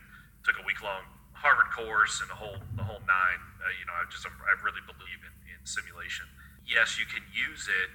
took 0.44 0.60
a 0.60 0.66
week 0.68 0.84
long 0.84 1.08
Harvard 1.44 1.76
course 1.76 2.24
and 2.24 2.32
the 2.32 2.40
whole 2.40 2.56
the 2.80 2.88
whole 2.88 3.04
nine. 3.04 3.42
Uh, 3.60 3.68
you 3.76 3.84
know, 3.84 3.92
I 3.92 4.08
just 4.08 4.24
I 4.24 4.54
really 4.64 4.80
believe 4.88 5.20
in, 5.28 5.34
in 5.52 5.60
simulation. 5.68 6.24
Yes, 6.64 6.96
you 6.96 7.04
can 7.04 7.20
use 7.36 7.68
it 7.68 7.92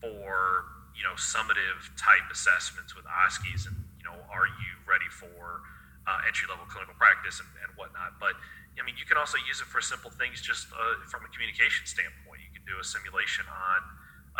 for 0.00 0.64
you 0.96 1.04
know 1.04 1.12
summative 1.20 1.92
type 2.00 2.24
assessments 2.32 2.96
with 2.96 3.04
OSCEs 3.04 3.68
and 3.68 3.76
you 4.00 4.08
know 4.08 4.16
are 4.32 4.48
you 4.48 4.72
ready 4.88 5.08
for 5.12 5.60
uh, 6.08 6.24
entry 6.24 6.48
level 6.48 6.64
clinical 6.72 6.96
practice 6.96 7.36
and, 7.44 7.52
and 7.60 7.68
whatnot. 7.76 8.16
But 8.16 8.40
I 8.80 8.82
mean, 8.86 8.96
you 8.96 9.04
can 9.04 9.20
also 9.20 9.36
use 9.44 9.60
it 9.60 9.68
for 9.68 9.84
simple 9.84 10.08
things 10.08 10.40
just 10.40 10.72
uh, 10.72 11.04
from 11.04 11.28
a 11.28 11.30
communication 11.36 11.84
standpoint. 11.84 12.40
You 12.40 12.52
can 12.56 12.64
do 12.64 12.80
a 12.80 12.86
simulation 12.86 13.44
on 13.44 13.80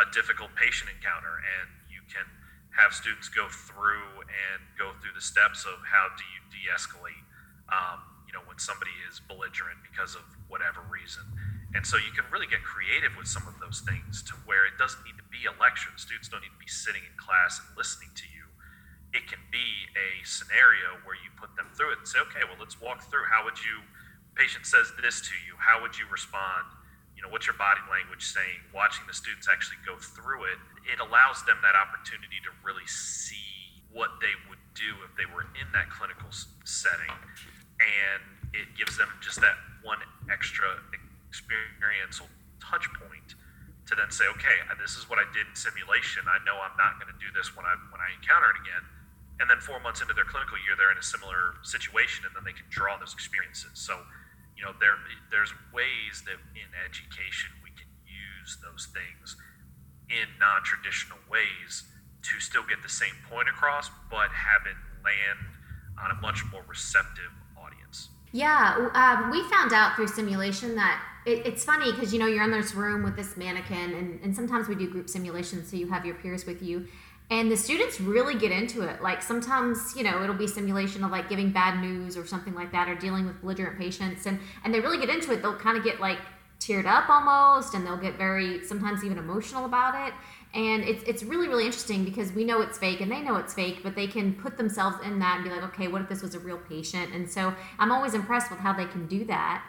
a 0.01 0.09
difficult 0.17 0.57
patient 0.57 0.89
encounter, 0.89 1.45
and 1.61 1.69
you 1.93 2.01
can 2.09 2.25
have 2.73 2.97
students 2.97 3.29
go 3.29 3.53
through 3.53 4.25
and 4.25 4.65
go 4.81 4.97
through 5.05 5.13
the 5.13 5.21
steps 5.21 5.69
of 5.69 5.77
how 5.85 6.09
do 6.17 6.25
you 6.33 6.41
de-escalate 6.49 7.21
um, 7.71 8.03
you 8.27 8.33
know, 8.35 8.43
when 8.47 8.59
somebody 8.59 8.95
is 9.11 9.19
belligerent 9.27 9.83
because 9.83 10.15
of 10.15 10.23
whatever 10.47 10.83
reason. 10.87 11.23
And 11.75 11.87
so 11.87 11.99
you 11.99 12.11
can 12.11 12.27
really 12.31 12.51
get 12.51 12.63
creative 12.67 13.15
with 13.15 13.31
some 13.31 13.47
of 13.47 13.55
those 13.63 13.83
things 13.87 14.23
to 14.27 14.35
where 14.47 14.67
it 14.67 14.75
doesn't 14.79 15.03
need 15.07 15.19
to 15.19 15.27
be 15.31 15.47
a 15.47 15.55
lecture. 15.59 15.91
The 15.95 16.03
students 16.03 16.27
don't 16.27 16.43
need 16.43 16.55
to 16.55 16.63
be 16.63 16.71
sitting 16.71 17.03
in 17.03 17.15
class 17.15 17.63
and 17.63 17.71
listening 17.79 18.11
to 18.19 18.27
you. 18.31 18.51
It 19.15 19.27
can 19.27 19.43
be 19.51 19.91
a 19.95 20.23
scenario 20.23 20.99
where 21.03 21.19
you 21.19 21.31
put 21.39 21.55
them 21.55 21.71
through 21.75 21.95
it 21.95 22.03
and 22.03 22.07
say, 22.07 22.23
okay, 22.31 22.43
well, 22.47 22.59
let's 22.59 22.79
walk 22.79 23.07
through. 23.11 23.27
How 23.27 23.47
would 23.47 23.59
you, 23.59 23.83
patient 24.35 24.67
says 24.67 24.91
this 24.99 25.23
to 25.27 25.35
you, 25.47 25.59
how 25.59 25.83
would 25.83 25.99
you 25.99 26.07
respond? 26.11 26.71
You 27.19 27.23
know, 27.27 27.31
what's 27.31 27.47
your 27.47 27.59
body 27.59 27.83
language 27.91 28.23
saying? 28.23 28.71
Watching 28.71 29.07
the 29.11 29.15
students 29.15 29.51
actually 29.51 29.83
go 29.83 29.99
through 29.99 30.51
it, 30.51 30.59
it 30.87 30.99
allows 31.03 31.43
them 31.47 31.59
that 31.63 31.75
opportunity 31.75 32.39
to 32.47 32.51
really 32.63 32.87
see 32.87 33.83
what 33.91 34.23
they 34.23 34.35
do 34.81 34.97
if 35.05 35.13
they 35.21 35.29
were 35.29 35.45
in 35.61 35.69
that 35.77 35.93
clinical 35.93 36.33
setting, 36.65 37.13
and 37.77 38.23
it 38.57 38.73
gives 38.73 38.97
them 38.97 39.13
just 39.21 39.39
that 39.45 39.61
one 39.85 40.01
extra 40.33 40.81
experiential 41.29 42.27
touch 42.59 42.89
point 42.97 43.37
to 43.87 43.93
then 43.95 44.09
say, 44.11 44.25
okay, 44.33 44.57
this 44.81 44.97
is 44.97 45.11
what 45.11 45.21
I 45.21 45.27
did 45.37 45.45
in 45.51 45.55
simulation. 45.55 46.25
I 46.25 46.41
know 46.49 46.57
I'm 46.57 46.77
not 46.81 46.97
going 46.97 47.13
to 47.13 47.19
do 47.21 47.29
this 47.37 47.53
when 47.53 47.69
I 47.69 47.77
when 47.93 48.01
I 48.01 48.17
encounter 48.17 48.49
it 48.57 48.59
again. 48.65 48.85
And 49.41 49.49
then 49.49 49.57
four 49.61 49.81
months 49.81 50.05
into 50.05 50.13
their 50.13 50.29
clinical 50.29 50.61
year, 50.69 50.77
they're 50.77 50.93
in 50.93 51.01
a 51.01 51.05
similar 51.05 51.57
situation, 51.65 52.29
and 52.29 52.33
then 52.37 52.45
they 52.45 52.53
can 52.53 52.69
draw 52.69 53.01
those 53.01 53.17
experiences. 53.17 53.73
So, 53.81 53.97
you 54.57 54.63
know, 54.65 54.77
there 54.81 55.01
there's 55.33 55.53
ways 55.73 56.25
that 56.29 56.37
in 56.57 56.69
education 56.85 57.51
we 57.65 57.73
can 57.73 57.89
use 58.05 58.61
those 58.61 58.89
things 58.93 59.37
in 60.13 60.27
non-traditional 60.39 61.19
ways 61.31 61.89
to 62.23 62.41
still 62.41 62.63
get 62.69 62.83
the 62.83 62.89
same 62.89 63.15
point 63.31 63.49
across, 63.49 63.91
but 64.11 64.29
have 64.31 64.63
it 64.67 64.77
land 65.05 65.39
on 66.03 66.11
a 66.11 66.21
much 66.21 66.43
more 66.53 66.63
receptive 66.69 67.31
audience. 67.57 68.09
Yeah, 68.33 68.89
um, 68.95 69.31
we 69.31 69.43
found 69.45 69.73
out 69.73 69.97
through 69.97 70.09
simulation 70.09 70.77
that 70.77 71.03
it, 71.27 71.47
it's 71.47 71.65
funny 71.65 71.91
because 71.93 72.13
you 72.13 72.19
know 72.19 72.27
you're 72.27 72.45
in 72.45 72.51
this 72.51 72.75
room 72.75 73.03
with 73.03 73.17
this 73.17 73.37
mannequin, 73.37 73.95
and, 73.95 74.21
and 74.23 74.35
sometimes 74.35 74.69
we 74.69 74.75
do 74.75 74.89
group 74.89 75.09
simulations, 75.09 75.71
so 75.71 75.77
you 75.77 75.89
have 75.89 76.05
your 76.05 76.15
peers 76.15 76.47
with 76.47 76.63
you, 76.63 76.87
and 77.31 77.51
the 77.51 77.57
students 77.57 78.01
really 78.01 78.39
get 78.39 78.53
into 78.53 78.83
it. 78.83 79.03
Like 79.03 79.23
sometimes 79.23 79.95
you 79.97 80.05
know 80.05 80.23
it'll 80.23 80.37
be 80.37 80.47
simulation 80.47 81.05
of 81.05 81.11
like 81.11 81.29
giving 81.29 81.51
bad 81.51 81.81
news 81.81 82.17
or 82.17 82.27
something 82.27 82.55
like 82.55 82.73
that, 82.73 82.89
or 82.89 82.95
dealing 82.95 83.27
with 83.27 83.41
belligerent 83.41 83.79
patients, 83.79 84.27
and 84.27 84.39
and 84.65 84.73
they 84.73 84.81
really 84.81 84.99
get 84.99 85.11
into 85.11 85.33
it. 85.33 85.43
They'll 85.43 85.59
kind 85.59 85.77
of 85.77 85.85
get 85.85 86.01
like 86.01 86.19
teared 86.61 86.87
up 86.87 87.09
almost, 87.09 87.75
and 87.75 87.85
they'll 87.85 87.97
get 87.97 88.17
very 88.17 88.65
sometimes 88.65 89.03
even 89.03 89.19
emotional 89.19 89.65
about 89.65 90.07
it 90.07 90.15
and 90.53 90.83
it's, 90.83 91.03
it's 91.05 91.23
really 91.23 91.49
really 91.49 91.65
interesting 91.65 92.05
because 92.05 92.33
we 92.33 92.45
know 92.45 92.61
it's 92.61 92.79
fake 92.79 93.01
and 93.01 93.11
they 93.11 93.21
know 93.21 93.37
it's 93.37 93.55
fake 93.55 93.81
but 93.83 93.95
they 93.95 94.07
can 94.07 94.35
put 94.35 94.57
themselves 94.57 94.97
in 95.05 95.19
that 95.19 95.37
and 95.37 95.45
be 95.45 95.51
like 95.51 95.63
okay 95.63 95.89
what 95.89 96.03
if 96.03 96.09
this 96.09 96.23
was 96.23 96.35
a 96.35 96.39
real 96.41 96.59
patient? 96.59 97.13
And 97.15 97.29
so 97.29 97.55
i'm 97.79 97.93
always 97.93 98.15
impressed 98.15 98.51
with 98.51 98.61
how 98.61 98.73
they 98.73 98.87
can 98.87 99.07
do 99.07 99.25
that. 99.27 99.65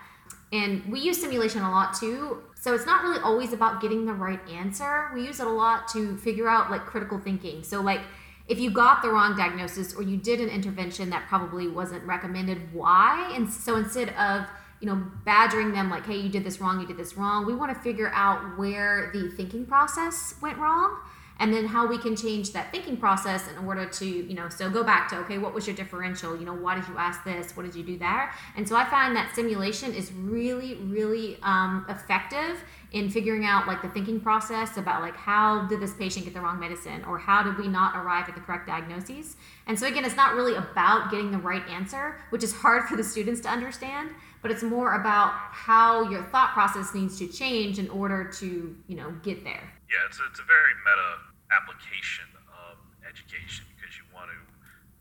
And 0.54 0.86
we 0.92 1.00
use 1.00 1.22
simulation 1.22 1.62
a 1.62 1.72
lot 1.72 1.94
too. 1.94 2.44
So 2.56 2.74
it's 2.74 2.86
not 2.86 3.04
really 3.04 3.22
always 3.22 3.54
about 3.54 3.82
getting 3.82 4.06
the 4.06 4.14
right 4.14 4.42
answer. 4.50 5.10
We 5.14 5.26
use 5.26 5.40
it 5.40 5.48
a 5.48 5.52
lot 5.52 5.88
to 5.90 6.18
figure 6.18 6.50
out 6.50 6.70
like 6.70 6.86
critical 6.86 7.20
thinking. 7.20 7.64
So 7.64 7.82
like 7.82 8.02
if 8.50 8.60
you 8.60 8.70
got 8.70 9.02
the 9.02 9.10
wrong 9.10 9.38
diagnosis 9.38 9.94
or 9.96 10.04
you 10.04 10.18
did 10.18 10.42
an 10.42 10.50
intervention 10.50 11.10
that 11.12 11.26
probably 11.28 11.70
wasn't 11.70 12.04
recommended 12.04 12.74
why? 12.74 13.32
And 13.34 13.50
so 13.50 13.78
instead 13.78 14.10
of 14.10 14.46
you 14.82 14.88
know, 14.88 15.02
badgering 15.24 15.72
them 15.72 15.90
like, 15.90 16.06
hey, 16.06 16.18
you 16.18 16.30
did 16.30 16.44
this 16.44 16.60
wrong, 16.60 16.82
you 16.82 16.88
did 16.88 16.98
this 16.98 17.16
wrong. 17.16 17.46
We 17.46 17.54
want 17.54 17.74
to 17.74 17.82
figure 17.82 18.12
out 18.14 18.58
where 18.58 19.12
the 19.14 19.30
thinking 19.30 19.66
process 19.66 20.36
went 20.42 20.58
wrong 20.58 20.98
and 21.42 21.52
then 21.52 21.66
how 21.66 21.88
we 21.88 21.98
can 21.98 22.16
change 22.16 22.54
that 22.54 22.72
thinking 22.72 22.96
process 22.96 23.50
in 23.50 23.66
order 23.66 23.88
to, 23.88 24.06
you 24.06 24.36
know, 24.36 24.48
so 24.48 24.70
go 24.70 24.84
back 24.84 25.10
to, 25.10 25.18
okay, 25.18 25.40
what 25.40 25.56
was 25.56 25.66
your 25.66 25.76
differential? 25.76 26.38
You 26.38 26.46
know, 26.46 26.54
why 26.54 26.76
did 26.76 26.88
you 26.88 26.96
ask 27.00 27.24
this? 27.24 27.58
What 27.58 27.66
did 27.66 27.74
you 27.74 27.82
do 27.82 27.98
there? 27.98 28.32
And 28.56 28.70
so 28.70 28.76
I 28.76 28.86
find 28.86 29.16
that 29.16 29.34
simulation 29.34 29.92
is 29.92 30.14
really, 30.14 30.76
really 30.76 31.40
um, 31.42 31.84
effective 31.90 32.64
in 32.92 33.10
figuring 33.10 33.44
out 33.44 33.66
like 33.66 33.82
the 33.82 33.88
thinking 33.90 34.20
process 34.20 34.78
about 34.78 35.02
like 35.02 35.16
how 35.16 35.66
did 35.68 35.80
this 35.80 35.96
patient 35.96 36.26
get 36.26 36.34
the 36.36 36.42
wrong 36.42 36.60
medicine 36.60 37.04
or 37.06 37.18
how 37.18 37.42
did 37.42 37.58
we 37.58 37.68
not 37.68 37.96
arrive 37.96 38.28
at 38.28 38.36
the 38.36 38.42
correct 38.42 38.68
diagnoses 38.68 39.38
and 39.66 39.80
so 39.80 39.88
again 39.88 40.04
it's 40.04 40.18
not 40.18 40.36
really 40.36 40.56
about 40.56 41.10
getting 41.10 41.32
the 41.32 41.38
right 41.38 41.66
answer 41.70 42.20
which 42.32 42.44
is 42.44 42.54
hard 42.54 42.84
for 42.90 42.98
the 42.98 43.04
students 43.04 43.40
to 43.40 43.48
understand 43.48 44.10
but 44.42 44.52
it's 44.52 44.64
more 44.64 45.00
about 45.00 45.32
how 45.34 46.10
your 46.10 46.22
thought 46.24 46.52
process 46.52 46.94
needs 46.94 47.18
to 47.18 47.28
change 47.28 47.80
in 47.80 47.90
order 47.90 48.26
to 48.26 48.76
you 48.88 48.96
know 48.98 49.10
get 49.24 49.42
there 49.46 49.72
yeah 49.90 50.06
it's 50.06 50.20
it's 50.30 50.40
a 50.42 50.44
very 50.44 50.74
meta 50.84 51.31
application 51.52 52.28
of 52.50 52.80
education 53.04 53.68
because 53.76 53.94
you 54.00 54.06
want 54.16 54.32
to 54.32 54.40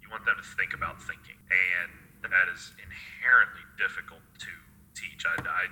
you 0.02 0.10
want 0.10 0.26
them 0.26 0.34
to 0.36 0.46
think 0.58 0.74
about 0.74 0.98
thinking 1.02 1.38
and 1.48 1.90
that 2.26 2.46
is 2.52 2.74
inherently 2.82 3.64
difficult 3.78 4.22
to 4.36 4.52
teach 4.92 5.24
i, 5.24 5.34
I, 5.40 5.64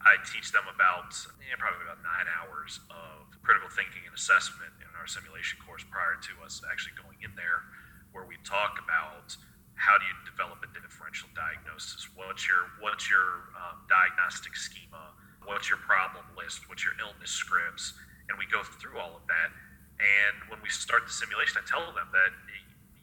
I 0.00 0.14
teach 0.24 0.54
them 0.54 0.64
about 0.70 1.12
probably 1.58 1.84
about 1.84 2.00
nine 2.00 2.30
hours 2.30 2.80
of 2.88 3.28
critical 3.44 3.68
thinking 3.68 4.06
and 4.06 4.14
assessment 4.16 4.72
in 4.80 4.88
our 4.96 5.04
simulation 5.10 5.60
course 5.60 5.84
prior 5.84 6.16
to 6.16 6.32
us 6.40 6.62
actually 6.70 6.96
going 6.96 7.18
in 7.20 7.34
there 7.36 7.66
where 8.12 8.24
we 8.24 8.38
talk 8.46 8.80
about 8.80 9.36
how 9.80 9.96
do 9.96 10.04
you 10.04 10.16
develop 10.28 10.60
a 10.60 10.68
differential 10.76 11.32
diagnosis? 11.32 12.04
What's 12.12 12.44
your 12.44 12.68
what's 12.84 13.08
your 13.08 13.48
um, 13.56 13.80
diagnostic 13.88 14.52
schema? 14.52 15.16
What's 15.48 15.72
your 15.72 15.80
problem 15.80 16.28
list? 16.36 16.68
What's 16.68 16.84
your 16.84 16.92
illness 17.00 17.32
scripts? 17.32 17.96
And 18.28 18.36
we 18.36 18.44
go 18.52 18.60
through 18.62 19.00
all 19.00 19.16
of 19.16 19.24
that. 19.32 19.48
And 20.00 20.48
when 20.48 20.64
we 20.64 20.72
start 20.72 21.04
the 21.04 21.12
simulation, 21.12 21.60
I 21.60 21.64
tell 21.68 21.84
them 21.92 22.08
that 22.16 22.32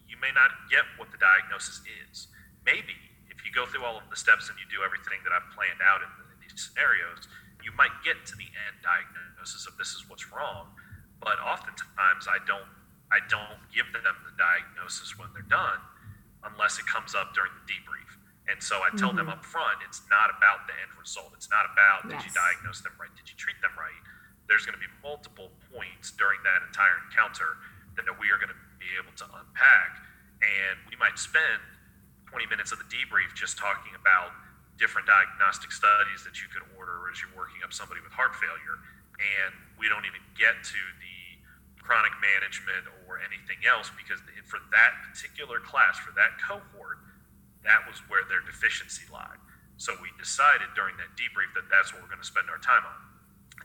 you 0.10 0.18
may 0.18 0.34
not 0.34 0.50
get 0.74 0.82
what 0.98 1.14
the 1.14 1.22
diagnosis 1.22 1.86
is. 1.86 2.28
Maybe 2.66 2.98
if 3.30 3.46
you 3.46 3.54
go 3.54 3.70
through 3.70 3.86
all 3.86 4.02
of 4.02 4.10
the 4.10 4.18
steps 4.18 4.50
and 4.50 4.58
you 4.58 4.66
do 4.66 4.82
everything 4.82 5.22
that 5.22 5.30
I've 5.30 5.46
planned 5.54 5.80
out 5.86 6.02
in, 6.02 6.10
in 6.34 6.38
these 6.42 6.58
scenarios, 6.58 7.30
you 7.62 7.70
might 7.78 7.94
get 8.02 8.26
to 8.26 8.36
the 8.36 8.50
end 8.66 8.82
diagnosis 8.82 9.70
of 9.70 9.78
this 9.78 9.94
is 9.94 10.10
what's 10.10 10.26
wrong. 10.34 10.74
But 11.22 11.38
oftentimes, 11.38 12.26
I 12.26 12.42
don't 12.50 12.68
I 13.08 13.24
don't 13.32 13.62
give 13.72 13.88
them 13.96 14.04
the 14.04 14.36
diagnosis 14.36 15.16
when 15.16 15.32
they're 15.32 15.48
done 15.48 15.80
unless 16.44 16.76
it 16.76 16.86
comes 16.86 17.16
up 17.16 17.32
during 17.32 17.56
the 17.56 17.66
debrief. 17.66 18.12
And 18.48 18.64
so 18.64 18.80
I 18.84 18.92
tell 18.96 19.12
mm-hmm. 19.12 19.28
them 19.28 19.30
up 19.32 19.44
front, 19.44 19.84
it's 19.84 20.04
not 20.08 20.32
about 20.32 20.68
the 20.68 20.76
end 20.80 20.92
result. 20.96 21.36
It's 21.36 21.52
not 21.52 21.68
about 21.68 22.08
did 22.08 22.20
you 22.24 22.32
diagnose 22.32 22.80
them 22.80 22.96
right? 22.96 23.12
Did 23.16 23.28
you 23.28 23.36
treat 23.36 23.60
them 23.60 23.76
right? 23.76 24.04
There's 24.48 24.64
going 24.64 24.80
to 24.80 24.84
be 24.84 24.92
multiple 25.04 25.52
points 25.72 26.16
during 26.16 26.40
that 26.48 26.64
entire 26.64 26.98
encounter 27.08 27.60
that 28.00 28.08
we 28.18 28.32
are 28.32 28.40
going 28.40 28.54
to 28.54 28.62
be 28.80 28.90
able 28.96 29.12
to 29.20 29.26
unpack. 29.28 29.92
And 30.40 30.80
we 30.88 30.96
might 30.96 31.20
spend 31.20 31.60
20 32.32 32.48
minutes 32.48 32.72
of 32.72 32.80
the 32.80 32.88
debrief 32.88 33.34
just 33.34 33.58
talking 33.60 33.96
about 33.98 34.32
different 34.78 35.10
diagnostic 35.10 35.74
studies 35.74 36.22
that 36.24 36.38
you 36.38 36.48
could 36.54 36.62
order 36.78 37.10
as 37.10 37.18
you're 37.20 37.34
working 37.34 37.66
up 37.66 37.74
somebody 37.74 38.00
with 38.00 38.14
heart 38.14 38.38
failure. 38.38 38.78
And 39.18 39.52
we 39.82 39.90
don't 39.90 40.06
even 40.06 40.22
get 40.38 40.62
to 40.62 40.82
the 41.02 41.18
chronic 41.82 42.14
management 42.22 42.86
or 43.08 43.18
anything 43.24 43.64
else 43.66 43.90
because 43.96 44.22
for 44.46 44.62
that 44.76 44.92
particular 45.08 45.58
class, 45.64 45.98
for 45.98 46.14
that 46.14 46.38
cohort, 46.38 47.02
that 47.66 47.82
was 47.90 48.04
where 48.06 48.28
their 48.30 48.46
deficiency 48.46 49.10
lied. 49.10 49.42
So 49.82 49.98
we 50.04 50.14
decided 50.20 50.70
during 50.76 51.00
that 51.02 51.16
debrief 51.18 51.56
that 51.58 51.72
that's 51.72 51.96
what 51.96 52.04
we're 52.04 52.12
going 52.12 52.22
to 52.22 52.28
spend 52.28 52.52
our 52.52 52.62
time 52.62 52.86
on. 52.86 53.07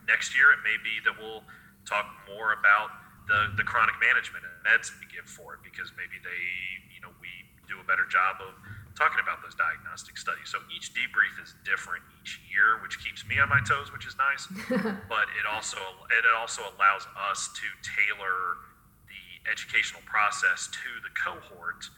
Next 0.07 0.35
year, 0.35 0.51
it 0.51 0.61
may 0.63 0.77
be 0.81 0.99
that 1.07 1.15
we'll 1.15 1.43
talk 1.87 2.07
more 2.27 2.53
about 2.53 2.91
the, 3.27 3.55
the 3.55 3.63
chronic 3.63 3.95
management 4.03 4.43
and 4.43 4.55
meds 4.67 4.91
we 4.99 5.07
give 5.07 5.27
for 5.27 5.55
it 5.55 5.63
because 5.63 5.91
maybe 5.95 6.19
they, 6.19 6.43
you 6.91 6.99
know, 6.99 7.11
we 7.23 7.31
do 7.67 7.79
a 7.79 7.85
better 7.87 8.03
job 8.07 8.43
of 8.43 8.51
talking 8.93 9.17
about 9.23 9.41
those 9.41 9.55
diagnostic 9.55 10.19
studies. 10.19 10.51
So 10.51 10.59
each 10.69 10.93
debrief 10.93 11.33
is 11.41 11.55
different 11.65 12.03
each 12.21 12.39
year, 12.45 12.77
which 12.83 13.01
keeps 13.01 13.25
me 13.25 13.39
on 13.39 13.49
my 13.49 13.63
toes, 13.63 13.89
which 13.89 14.05
is 14.05 14.15
nice. 14.19 14.45
but 15.09 15.27
it 15.39 15.45
also 15.49 15.79
it 16.13 16.25
also 16.35 16.61
allows 16.75 17.07
us 17.31 17.49
to 17.57 17.67
tailor 17.81 18.61
the 19.09 19.49
educational 19.49 20.03
process 20.05 20.69
to 20.71 20.89
the 21.01 21.11
cohort. 21.15 21.89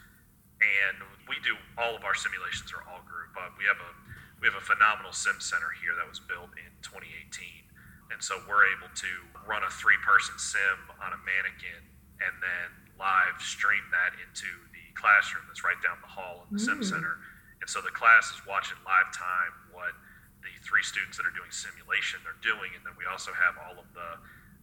And 0.63 1.03
we 1.27 1.35
do 1.43 1.57
all 1.75 1.97
of 1.97 2.07
our 2.07 2.15
simulations 2.15 2.71
are 2.71 2.85
all 2.87 3.03
group. 3.03 3.35
Uh, 3.35 3.51
we 3.59 3.67
have 3.67 3.81
a 3.81 3.91
we 4.39 4.47
have 4.47 4.55
a 4.55 4.63
phenomenal 4.63 5.11
sim 5.11 5.41
center 5.43 5.73
here 5.83 5.97
that 5.99 6.07
was 6.07 6.23
built 6.23 6.53
in 6.55 6.71
2018, 6.85 7.64
and 8.11 8.21
so 8.21 8.37
we're 8.45 8.69
able 8.77 8.91
to 8.93 9.11
run 9.45 9.61
a 9.65 9.71
three 9.71 9.97
person 10.05 10.37
sim 10.37 10.77
on 11.01 11.13
a 11.13 11.19
mannequin 11.25 11.81
and 12.21 12.33
then 12.41 12.67
live 12.95 13.37
stream 13.43 13.83
that 13.91 14.15
into 14.23 14.47
the 14.71 14.85
classroom 14.95 15.43
that's 15.51 15.65
right 15.65 15.77
down 15.83 15.99
the 15.99 16.09
hall 16.09 16.47
in 16.47 16.57
the 16.57 16.61
mm. 16.61 16.65
sim 16.65 16.81
center. 16.81 17.19
And 17.59 17.67
so 17.67 17.81
the 17.81 17.93
class 17.93 18.29
is 18.31 18.39
watching 18.45 18.77
live 18.85 19.09
time 19.11 19.53
what 19.73 19.91
the 20.45 20.53
three 20.61 20.85
students 20.85 21.17
that 21.17 21.25
are 21.25 21.33
doing 21.33 21.49
simulation 21.49 22.21
are 22.29 22.37
doing. 22.45 22.71
And 22.77 22.85
then 22.85 22.93
we 22.95 23.09
also 23.09 23.33
have 23.33 23.57
all 23.57 23.81
of 23.81 23.89
the 23.97 24.09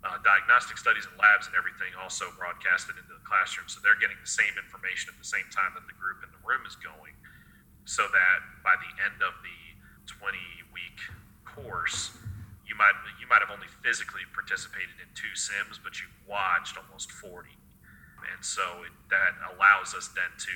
uh, 0.02 0.18
diagnostic 0.22 0.78
studies 0.78 1.06
and 1.06 1.14
labs 1.18 1.46
and 1.46 1.54
everything 1.54 1.94
also 1.98 2.30
broadcasted 2.38 2.98
into 2.98 3.14
the 3.14 3.26
classroom. 3.26 3.66
So 3.66 3.82
they're 3.82 3.98
getting 3.98 4.18
the 4.18 4.30
same 4.30 4.54
information 4.58 5.10
at 5.10 5.18
the 5.18 5.26
same 5.26 5.46
time 5.50 5.74
that 5.74 5.86
the 5.86 5.94
group 5.98 6.22
in 6.22 6.30
the 6.30 6.42
room 6.42 6.62
is 6.66 6.78
going. 6.78 7.14
So 7.86 8.06
that 8.06 8.38
by 8.62 8.78
the 8.78 8.90
end 9.02 9.18
of 9.22 9.34
the 9.42 9.58
20 10.06 10.38
week 10.70 10.98
course, 11.42 12.14
you 12.72 12.76
might 12.80 12.96
you 13.20 13.28
might 13.28 13.44
have 13.44 13.52
only 13.52 13.68
physically 13.84 14.24
participated 14.32 14.96
in 14.96 15.12
two 15.12 15.36
sims, 15.36 15.76
but 15.76 16.00
you 16.00 16.08
watched 16.24 16.80
almost 16.80 17.12
40 17.12 17.52
and 18.30 18.40
so 18.42 18.86
it, 18.86 18.94
that 19.10 19.34
allows 19.50 19.94
us 19.94 20.10
then 20.14 20.30
to 20.38 20.54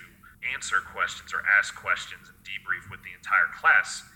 answer 0.54 0.78
questions 0.94 1.34
or 1.34 1.42
ask 1.58 1.74
questions 1.74 2.30
and 2.30 2.38
debrief 2.46 2.86
with 2.90 3.02
the 3.02 3.10
entire 3.16 3.50
class 3.58 4.06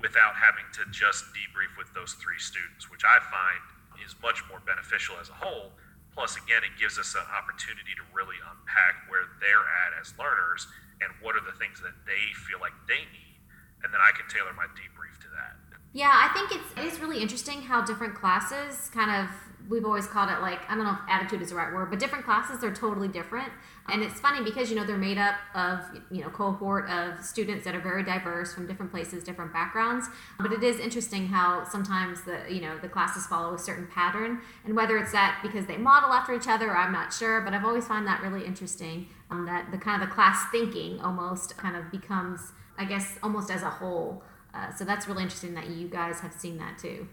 without 0.00 0.38
having 0.38 0.64
to 0.72 0.86
just 0.94 1.28
debrief 1.34 1.74
with 1.76 1.90
those 1.92 2.16
three 2.16 2.38
students, 2.38 2.88
which 2.88 3.02
I 3.04 3.18
find 3.28 3.60
is 4.00 4.14
much 4.22 4.40
more 4.48 4.62
beneficial 4.62 5.18
as 5.20 5.28
a 5.28 5.36
whole. 5.36 5.74
Plus, 6.14 6.38
again, 6.38 6.62
it 6.64 6.74
gives 6.78 6.96
us 6.96 7.12
an 7.18 7.26
opportunity 7.34 7.92
to 7.98 8.04
really 8.14 8.38
unpack 8.40 9.06
where 9.10 9.26
they're 9.42 9.66
at 9.86 9.92
as 9.98 10.14
learners 10.16 10.66
and 11.02 11.10
what 11.20 11.36
are 11.36 11.44
the 11.44 11.54
things 11.58 11.82
that 11.82 11.94
they 12.06 12.24
feel 12.46 12.58
like 12.62 12.74
they 12.86 13.02
need. 13.10 13.38
And 13.84 13.94
then 13.94 14.02
I 14.02 14.10
can 14.16 14.26
tailor 14.26 14.54
my 14.54 14.66
debrief 14.74 15.18
to 15.22 15.30
that. 15.34 15.67
Yeah, 15.98 16.12
I 16.14 16.32
think 16.32 16.52
it's, 16.52 16.80
it 16.80 16.92
is 16.92 17.00
really 17.00 17.20
interesting 17.20 17.60
how 17.60 17.84
different 17.84 18.14
classes 18.14 18.88
kind 18.94 19.10
of 19.10 19.28
we've 19.68 19.84
always 19.84 20.06
called 20.06 20.30
it 20.30 20.40
like 20.40 20.60
I 20.70 20.76
don't 20.76 20.84
know 20.84 20.92
if 20.92 21.00
attitude 21.08 21.42
is 21.42 21.50
the 21.50 21.56
right 21.56 21.74
word, 21.74 21.90
but 21.90 21.98
different 21.98 22.24
classes 22.24 22.62
are 22.62 22.72
totally 22.72 23.08
different. 23.08 23.50
And 23.90 24.04
it's 24.04 24.20
funny 24.20 24.44
because 24.44 24.70
you 24.70 24.76
know 24.76 24.86
they're 24.86 24.96
made 24.96 25.18
up 25.18 25.34
of 25.56 25.80
you 26.12 26.20
know 26.20 26.28
cohort 26.28 26.88
of 26.88 27.24
students 27.24 27.64
that 27.64 27.74
are 27.74 27.80
very 27.80 28.04
diverse 28.04 28.54
from 28.54 28.68
different 28.68 28.92
places, 28.92 29.24
different 29.24 29.52
backgrounds. 29.52 30.06
But 30.38 30.52
it 30.52 30.62
is 30.62 30.78
interesting 30.78 31.26
how 31.26 31.64
sometimes 31.64 32.22
the 32.22 32.42
you 32.48 32.60
know 32.60 32.78
the 32.78 32.88
classes 32.88 33.26
follow 33.26 33.52
a 33.54 33.58
certain 33.58 33.88
pattern, 33.88 34.40
and 34.64 34.76
whether 34.76 34.98
it's 34.98 35.10
that 35.10 35.40
because 35.42 35.66
they 35.66 35.78
model 35.78 36.12
after 36.12 36.32
each 36.32 36.46
other, 36.46 36.76
I'm 36.76 36.92
not 36.92 37.12
sure. 37.12 37.40
But 37.40 37.54
I've 37.54 37.64
always 37.64 37.88
found 37.88 38.06
that 38.06 38.22
really 38.22 38.46
interesting. 38.46 39.08
Um, 39.32 39.46
that 39.46 39.72
the 39.72 39.78
kind 39.78 40.00
of 40.00 40.08
the 40.08 40.14
class 40.14 40.44
thinking 40.52 41.00
almost 41.00 41.56
kind 41.56 41.74
of 41.74 41.90
becomes, 41.90 42.52
I 42.78 42.84
guess, 42.84 43.18
almost 43.20 43.50
as 43.50 43.62
a 43.62 43.70
whole. 43.70 44.22
Uh, 44.58 44.74
so 44.74 44.82
that's 44.82 45.06
really 45.06 45.22
interesting 45.22 45.54
that 45.54 45.70
you 45.70 45.86
guys 45.86 46.18
have 46.18 46.34
seen 46.34 46.58
that 46.58 46.78
too. 46.78 47.06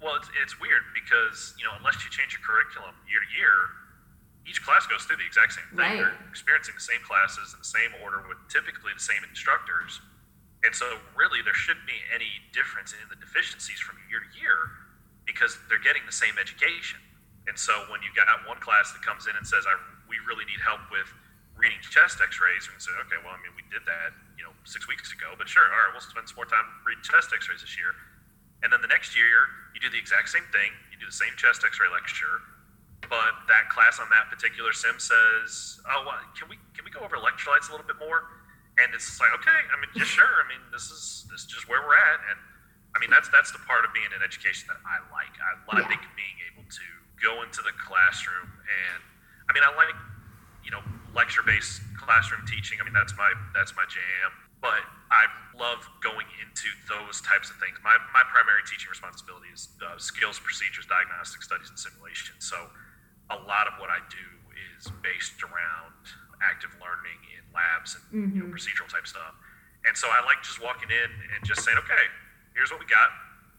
Well, 0.00 0.16
it's, 0.16 0.30
it's 0.40 0.56
weird 0.56 0.80
because, 0.96 1.52
you 1.60 1.68
know, 1.68 1.76
unless 1.76 2.00
you 2.00 2.08
change 2.08 2.32
your 2.32 2.40
curriculum 2.40 2.96
year 3.04 3.20
to 3.20 3.30
year, 3.36 3.56
each 4.48 4.64
class 4.64 4.88
goes 4.88 5.04
through 5.04 5.20
the 5.20 5.28
exact 5.28 5.52
same 5.52 5.68
thing. 5.68 5.76
Right. 5.76 6.00
They're 6.00 6.16
experiencing 6.32 6.72
the 6.72 6.86
same 6.86 7.04
classes 7.04 7.52
in 7.52 7.60
the 7.60 7.68
same 7.68 7.92
order 8.00 8.24
with 8.24 8.40
typically 8.48 8.96
the 8.96 9.04
same 9.04 9.20
instructors. 9.28 10.00
And 10.64 10.72
so, 10.72 10.88
really, 11.12 11.44
there 11.44 11.54
shouldn't 11.54 11.86
be 11.86 12.00
any 12.10 12.40
difference 12.50 12.96
in 12.96 13.04
the 13.12 13.18
deficiencies 13.20 13.78
from 13.78 14.00
year 14.10 14.24
to 14.24 14.30
year 14.34 14.58
because 15.28 15.54
they're 15.68 15.82
getting 15.84 16.02
the 16.02 16.16
same 16.16 16.34
education. 16.40 16.98
And 17.46 17.54
so, 17.54 17.76
when 17.92 18.00
you 18.02 18.10
got 18.16 18.26
one 18.48 18.58
class 18.58 18.90
that 18.90 19.04
comes 19.04 19.28
in 19.30 19.36
and 19.38 19.46
says, 19.46 19.68
I, 19.68 19.78
we 20.10 20.18
really 20.26 20.48
need 20.50 20.58
help 20.64 20.82
with 20.90 21.06
reading 21.58 21.78
chest 21.82 22.22
x 22.22 22.38
rays, 22.38 22.70
and 22.70 22.78
say, 22.78 22.94
okay, 23.04 23.18
well, 23.26 23.34
I 23.34 23.40
mean, 23.42 23.52
we 23.58 23.66
did 23.68 23.82
that, 23.84 24.14
you 24.38 24.46
know, 24.46 24.54
six 24.62 24.86
weeks 24.86 25.10
ago, 25.12 25.34
but 25.34 25.50
sure, 25.50 25.66
all 25.66 25.74
right, 25.74 25.92
we'll 25.92 26.04
spend 26.04 26.24
some 26.30 26.38
more 26.38 26.46
time 26.46 26.64
reading 26.86 27.02
chest 27.02 27.34
x 27.34 27.50
rays 27.50 27.60
this 27.60 27.74
year. 27.74 27.92
And 28.62 28.72
then 28.72 28.82
the 28.82 28.90
next 28.90 29.14
year, 29.14 29.46
you 29.74 29.78
do 29.80 29.90
the 29.90 29.98
exact 30.00 30.30
same 30.30 30.46
thing. 30.50 30.74
You 30.90 30.98
do 30.98 31.06
the 31.06 31.14
same 31.14 31.30
chest 31.38 31.62
X-ray 31.62 31.86
lecture, 31.94 32.42
but 33.06 33.46
that 33.46 33.70
class 33.70 34.02
on 34.02 34.10
that 34.10 34.26
particular 34.34 34.74
sim 34.74 34.98
says, 34.98 35.78
"Oh, 35.86 36.02
well, 36.06 36.18
can 36.34 36.50
we 36.50 36.58
can 36.74 36.82
we 36.84 36.90
go 36.90 37.00
over 37.06 37.14
electrolytes 37.14 37.70
a 37.70 37.72
little 37.72 37.86
bit 37.86 37.98
more?" 38.02 38.26
And 38.82 38.94
it's 38.94 39.18
like, 39.22 39.30
okay, 39.42 39.60
I 39.70 39.74
mean, 39.78 39.90
yeah, 39.94 40.02
sure. 40.06 40.42
I 40.42 40.46
mean, 40.50 40.62
this 40.74 40.90
is 40.90 41.26
this 41.30 41.46
is 41.46 41.46
just 41.46 41.68
where 41.70 41.82
we're 41.86 41.98
at, 41.98 42.18
and 42.30 42.38
I 42.94 42.98
mean, 42.98 43.10
that's 43.10 43.30
that's 43.30 43.54
the 43.54 43.62
part 43.62 43.86
of 43.86 43.94
being 43.94 44.10
in 44.10 44.22
education 44.22 44.66
that 44.74 44.82
I 44.82 44.98
like. 45.14 45.34
I 45.38 45.52
like 45.86 46.02
Yeah. 46.02 46.18
being 46.18 46.38
able 46.50 46.66
to 46.66 46.86
go 47.22 47.42
into 47.46 47.62
the 47.62 47.74
classroom, 47.78 48.50
and 48.50 49.00
I 49.46 49.54
mean, 49.54 49.62
I 49.62 49.70
like 49.78 49.94
you 50.66 50.74
know 50.74 50.82
lecture-based 51.14 51.80
classroom 51.96 52.44
teaching. 52.46 52.78
I 52.80 52.84
mean, 52.84 52.94
that's 52.94 53.16
my 53.16 53.32
that's 53.54 53.74
my 53.76 53.84
jam. 53.88 54.30
But 54.60 54.82
I 55.14 55.30
love 55.54 55.86
going 56.02 56.26
into 56.42 56.68
those 56.90 57.22
types 57.22 57.50
of 57.50 57.56
things. 57.62 57.78
My 57.84 57.94
my 58.12 58.24
primary 58.28 58.64
teaching 58.66 58.90
responsibility 58.90 59.48
is 59.54 59.68
uh, 59.80 59.96
skills, 59.96 60.40
procedures, 60.40 60.86
diagnostic 60.86 61.42
studies, 61.42 61.70
and 61.70 61.78
simulation. 61.78 62.34
So 62.38 62.56
a 63.30 63.38
lot 63.46 63.68
of 63.68 63.76
what 63.78 63.90
I 63.92 64.00
do 64.08 64.26
is 64.76 64.90
based 65.04 65.40
around 65.44 65.94
active 66.42 66.70
learning 66.78 67.18
in 67.34 67.42
labs 67.50 67.98
and 67.98 68.34
you 68.34 68.42
know, 68.42 68.50
procedural 68.50 68.86
type 68.88 69.06
stuff. 69.06 69.34
And 69.86 69.94
so 69.96 70.08
I 70.10 70.22
like 70.26 70.42
just 70.42 70.62
walking 70.62 70.90
in 70.90 71.10
and 71.34 71.38
just 71.46 71.62
saying, 71.62 71.78
okay, 71.78 72.04
here's 72.54 72.70
what 72.70 72.80
we 72.80 72.86
got. 72.86 73.10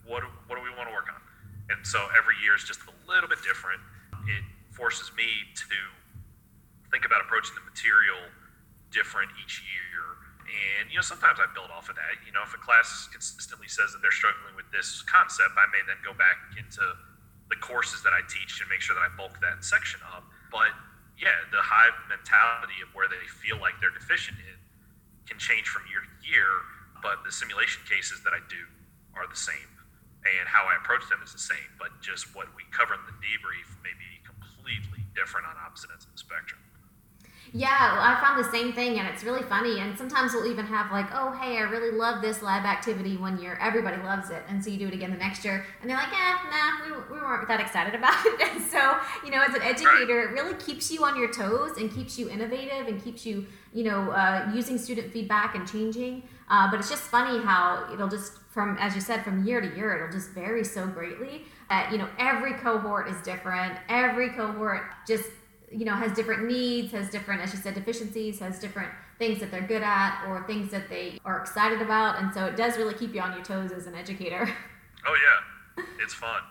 What 0.03 0.23
what 0.47 0.59
do 0.59 0.63
we 0.63 0.71
want 0.75 0.89
to 0.89 0.95
work 0.95 1.07
on? 1.11 1.21
And 1.69 1.85
so 1.85 2.01
every 2.17 2.35
year 2.41 2.55
is 2.55 2.65
just 2.65 2.81
a 2.89 2.93
little 3.07 3.29
bit 3.29 3.39
different. 3.45 3.79
It 4.27 4.43
forces 4.73 5.11
me 5.15 5.27
to 5.55 5.77
think 6.91 7.05
about 7.05 7.21
approaching 7.21 7.53
the 7.57 7.65
material 7.65 8.19
different 8.89 9.29
each 9.41 9.61
year. 9.65 10.05
And 10.49 10.89
you 10.89 10.97
know, 10.97 11.05
sometimes 11.05 11.37
I 11.37 11.45
build 11.53 11.69
off 11.69 11.89
of 11.89 11.95
that. 11.97 12.17
You 12.25 12.33
know, 12.33 12.41
if 12.41 12.53
a 12.57 12.61
class 12.61 13.07
consistently 13.13 13.69
says 13.69 13.93
that 13.93 14.01
they're 14.01 14.13
struggling 14.13 14.57
with 14.57 14.65
this 14.73 15.05
concept, 15.05 15.53
I 15.53 15.69
may 15.69 15.85
then 15.85 16.01
go 16.01 16.17
back 16.17 16.57
into 16.57 16.81
the 17.53 17.57
courses 17.61 18.01
that 18.05 18.13
I 18.13 18.25
teach 18.25 18.61
and 18.61 18.69
make 18.69 18.81
sure 18.81 18.97
that 18.97 19.05
I 19.05 19.11
bulk 19.13 19.37
that 19.41 19.61
section 19.61 20.01
up. 20.09 20.25
But 20.49 20.73
yeah, 21.17 21.35
the 21.53 21.61
hive 21.61 21.93
mentality 22.09 22.81
of 22.81 22.89
where 22.97 23.09
they 23.09 23.21
feel 23.41 23.61
like 23.61 23.77
they're 23.77 23.93
deficient 23.93 24.41
in 24.41 24.57
can 25.29 25.37
change 25.37 25.69
from 25.69 25.85
year 25.89 26.01
to 26.01 26.11
year, 26.25 26.49
but 27.05 27.21
the 27.21 27.29
simulation 27.29 27.85
cases 27.85 28.25
that 28.25 28.33
I 28.33 28.41
do 28.49 28.65
are 29.13 29.29
the 29.29 29.37
same. 29.37 29.69
And 30.25 30.49
how 30.49 30.65
I 30.65 30.75
approach 30.81 31.05
them 31.09 31.21
is 31.21 31.31
the 31.31 31.41
same, 31.41 31.69
but 31.77 31.93
just 32.01 32.33
what 32.33 32.49
we 32.57 32.65
cover 32.73 32.97
in 32.97 33.03
the 33.05 33.15
debrief 33.21 33.69
may 33.85 33.93
be 33.95 34.19
completely 34.25 35.05
different 35.15 35.47
on 35.47 35.55
opposite 35.59 35.93
ends 35.93 36.05
of 36.05 36.11
the 36.11 36.21
spectrum. 36.21 36.59
Yeah, 37.51 37.67
I 37.71 38.19
found 38.21 38.43
the 38.43 38.51
same 38.51 38.73
thing, 38.73 38.99
and 38.99 39.07
it's 39.07 39.23
really 39.23 39.41
funny. 39.41 39.79
And 39.79 39.97
sometimes 39.97 40.33
we'll 40.33 40.45
even 40.45 40.65
have 40.65 40.91
like, 40.91 41.07
"Oh, 41.13 41.31
hey, 41.31 41.57
I 41.57 41.61
really 41.61 41.91
love 41.91 42.21
this 42.21 42.43
lab 42.43 42.65
activity 42.65 43.17
one 43.17 43.41
year. 43.41 43.57
Everybody 43.59 43.97
loves 44.03 44.29
it," 44.29 44.43
and 44.47 44.63
so 44.63 44.69
you 44.69 44.77
do 44.77 44.87
it 44.87 44.93
again 44.93 45.09
the 45.09 45.17
next 45.17 45.43
year, 45.43 45.65
and 45.81 45.89
they're 45.89 45.97
like, 45.97 46.11
"Eh, 46.13 46.35
nah, 46.51 46.85
we, 46.85 47.15
we 47.15 47.21
weren't 47.21 47.47
that 47.47 47.59
excited 47.59 47.95
about 47.95 48.13
it." 48.25 48.41
And 48.41 48.63
so, 48.63 48.97
you 49.25 49.31
know, 49.31 49.41
as 49.41 49.55
an 49.55 49.63
educator, 49.63 50.21
it 50.21 50.31
really 50.31 50.53
keeps 50.55 50.91
you 50.91 51.03
on 51.03 51.15
your 51.17 51.31
toes 51.31 51.77
and 51.77 51.91
keeps 51.91 52.19
you 52.19 52.29
innovative 52.29 52.87
and 52.87 53.03
keeps 53.03 53.25
you, 53.25 53.47
you 53.73 53.83
know, 53.83 54.11
uh, 54.11 54.51
using 54.53 54.77
student 54.77 55.11
feedback 55.11 55.55
and 55.55 55.67
changing. 55.67 56.23
Uh, 56.49 56.69
but 56.69 56.79
it's 56.79 56.89
just 56.89 57.03
funny 57.03 57.43
how 57.43 57.87
it'll 57.91 58.07
just 58.09 58.33
from, 58.49 58.77
as 58.79 58.93
you 58.95 59.01
said, 59.01 59.23
from 59.23 59.43
year 59.43 59.61
to 59.61 59.75
year, 59.75 59.95
it'll 59.95 60.11
just 60.11 60.31
vary 60.31 60.63
so 60.63 60.85
greatly. 60.85 61.45
That 61.69 61.91
you 61.91 61.97
know, 61.97 62.09
every 62.19 62.53
cohort 62.53 63.07
is 63.07 63.19
different. 63.21 63.73
Every 63.89 64.29
cohort 64.29 64.83
just 65.07 65.29
you 65.71 65.85
know 65.85 65.93
has 65.93 66.13
different 66.13 66.45
needs 66.47 66.91
has 66.91 67.09
different 67.09 67.41
as 67.41 67.53
you 67.53 67.59
said 67.59 67.75
deficiencies 67.75 68.39
has 68.39 68.59
different 68.59 68.89
things 69.19 69.39
that 69.39 69.51
they're 69.51 69.67
good 69.67 69.83
at 69.83 70.23
or 70.27 70.43
things 70.47 70.71
that 70.71 70.89
they 70.89 71.19
are 71.25 71.39
excited 71.41 71.81
about. 71.81 72.21
And 72.21 72.33
so 72.33 72.45
it 72.45 72.55
does 72.55 72.77
really 72.77 72.93
keep 72.93 73.13
you 73.13 73.19
on 73.19 73.33
your 73.33 73.43
toes 73.43 73.71
as 73.71 73.85
an 73.87 73.95
educator. 73.95 74.49
Oh 75.07 75.15
yeah, 75.77 75.83
it's 76.03 76.13
fun. 76.13 76.41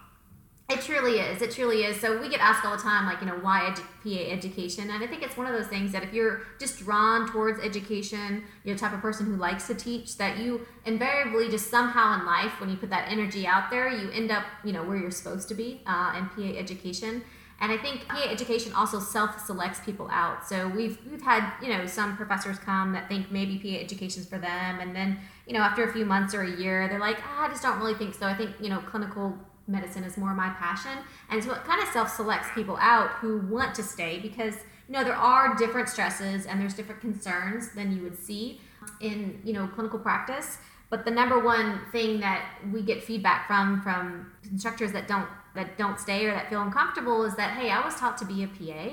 it 0.70 0.81
truly 0.81 1.18
is. 1.20 1.42
It 1.42 1.50
truly 1.50 1.85
is. 1.85 2.00
So 2.00 2.18
we 2.18 2.31
get 2.31 2.40
asked 2.40 2.64
all 2.64 2.74
the 2.74 2.83
time 2.83 3.04
like 3.04 3.20
you 3.20 3.26
know 3.26 3.38
why 3.42 3.61
edu- 3.70 3.85
pa 4.02 4.31
education? 4.33 4.88
And 4.90 5.04
i 5.04 5.07
think 5.07 5.22
it's 5.22 5.37
one 5.37 5.46
of 5.46 5.52
those 5.52 5.66
things 5.68 5.92
that 5.92 6.02
if 6.02 6.14
you're 6.14 6.40
just 6.59 6.78
drawn 6.78 7.28
towards 7.31 7.61
education 7.61 8.44
you're 8.64 8.74
the 8.74 8.81
type 8.81 8.94
of 8.94 9.00
person 9.00 9.26
who 9.26 9.37
likes 9.37 9.66
to 9.66 9.74
teach 9.74 10.16
that 10.16 10.38
you 10.38 10.66
invariably 10.87 11.50
just 11.50 11.70
somehow 11.70 12.18
in 12.18 12.24
life 12.24 12.59
when 12.61 12.70
you 12.70 12.76
put 12.76 12.88
that 12.90 13.07
energy 13.11 13.46
out 13.46 13.70
there 13.70 13.88
you 13.90 14.11
end 14.12 14.31
up 14.31 14.44
you 14.64 14.72
know 14.72 14.83
where 14.83 14.96
you're 14.96 15.11
supposed 15.11 15.46
to 15.48 15.54
be 15.54 15.83
uh, 15.87 16.14
in 16.18 16.24
pa 16.31 16.59
education 16.59 17.22
and 17.60 17.72
I 17.72 17.76
think 17.76 18.06
PA 18.06 18.22
education 18.22 18.72
also 18.72 19.00
self-selects 19.00 19.80
people 19.80 20.08
out. 20.12 20.46
So 20.48 20.68
we've 20.68 20.98
we've 21.10 21.22
had 21.22 21.52
you 21.60 21.68
know 21.68 21.86
some 21.86 22.16
professors 22.16 22.58
come 22.58 22.92
that 22.92 23.08
think 23.08 23.32
maybe 23.32 23.58
PA 23.58 23.82
education's 23.82 24.26
for 24.26 24.38
them, 24.38 24.80
and 24.80 24.94
then 24.94 25.18
you 25.46 25.54
know 25.54 25.60
after 25.60 25.84
a 25.84 25.92
few 25.92 26.04
months 26.04 26.34
or 26.34 26.42
a 26.42 26.56
year, 26.56 26.88
they're 26.88 27.00
like, 27.00 27.18
ah, 27.24 27.46
I 27.46 27.48
just 27.48 27.62
don't 27.62 27.78
really 27.78 27.94
think 27.94 28.14
so. 28.14 28.26
I 28.26 28.34
think 28.34 28.52
you 28.60 28.68
know 28.68 28.78
clinical 28.80 29.36
medicine 29.66 30.04
is 30.04 30.16
more 30.16 30.34
my 30.34 30.50
passion, 30.50 30.98
and 31.30 31.42
so 31.42 31.52
it 31.52 31.64
kind 31.64 31.82
of 31.82 31.88
self-selects 31.88 32.48
people 32.54 32.76
out 32.80 33.10
who 33.12 33.38
want 33.48 33.74
to 33.74 33.82
stay 33.82 34.20
because 34.20 34.54
you 34.88 34.94
know 34.94 35.02
there 35.02 35.16
are 35.16 35.56
different 35.56 35.88
stresses 35.88 36.46
and 36.46 36.60
there's 36.60 36.74
different 36.74 37.00
concerns 37.00 37.70
than 37.72 37.94
you 37.94 38.02
would 38.02 38.18
see 38.18 38.60
in 39.00 39.40
you 39.44 39.52
know 39.52 39.66
clinical 39.66 39.98
practice. 39.98 40.58
But 40.90 41.04
the 41.04 41.10
number 41.10 41.38
one 41.38 41.80
thing 41.92 42.20
that 42.20 42.48
we 42.72 42.82
get 42.82 43.02
feedback 43.02 43.46
from 43.46 43.82
from 43.82 44.32
instructors 44.50 44.92
that 44.92 45.08
don't 45.08 45.28
that 45.58 45.76
don't 45.76 45.98
stay 46.00 46.24
or 46.26 46.32
that 46.32 46.48
feel 46.48 46.62
uncomfortable 46.62 47.24
is 47.24 47.34
that 47.36 47.56
hey, 47.58 47.70
I 47.70 47.84
was 47.84 47.94
taught 47.96 48.16
to 48.18 48.24
be 48.24 48.42
a 48.42 48.48
PA. 48.48 48.84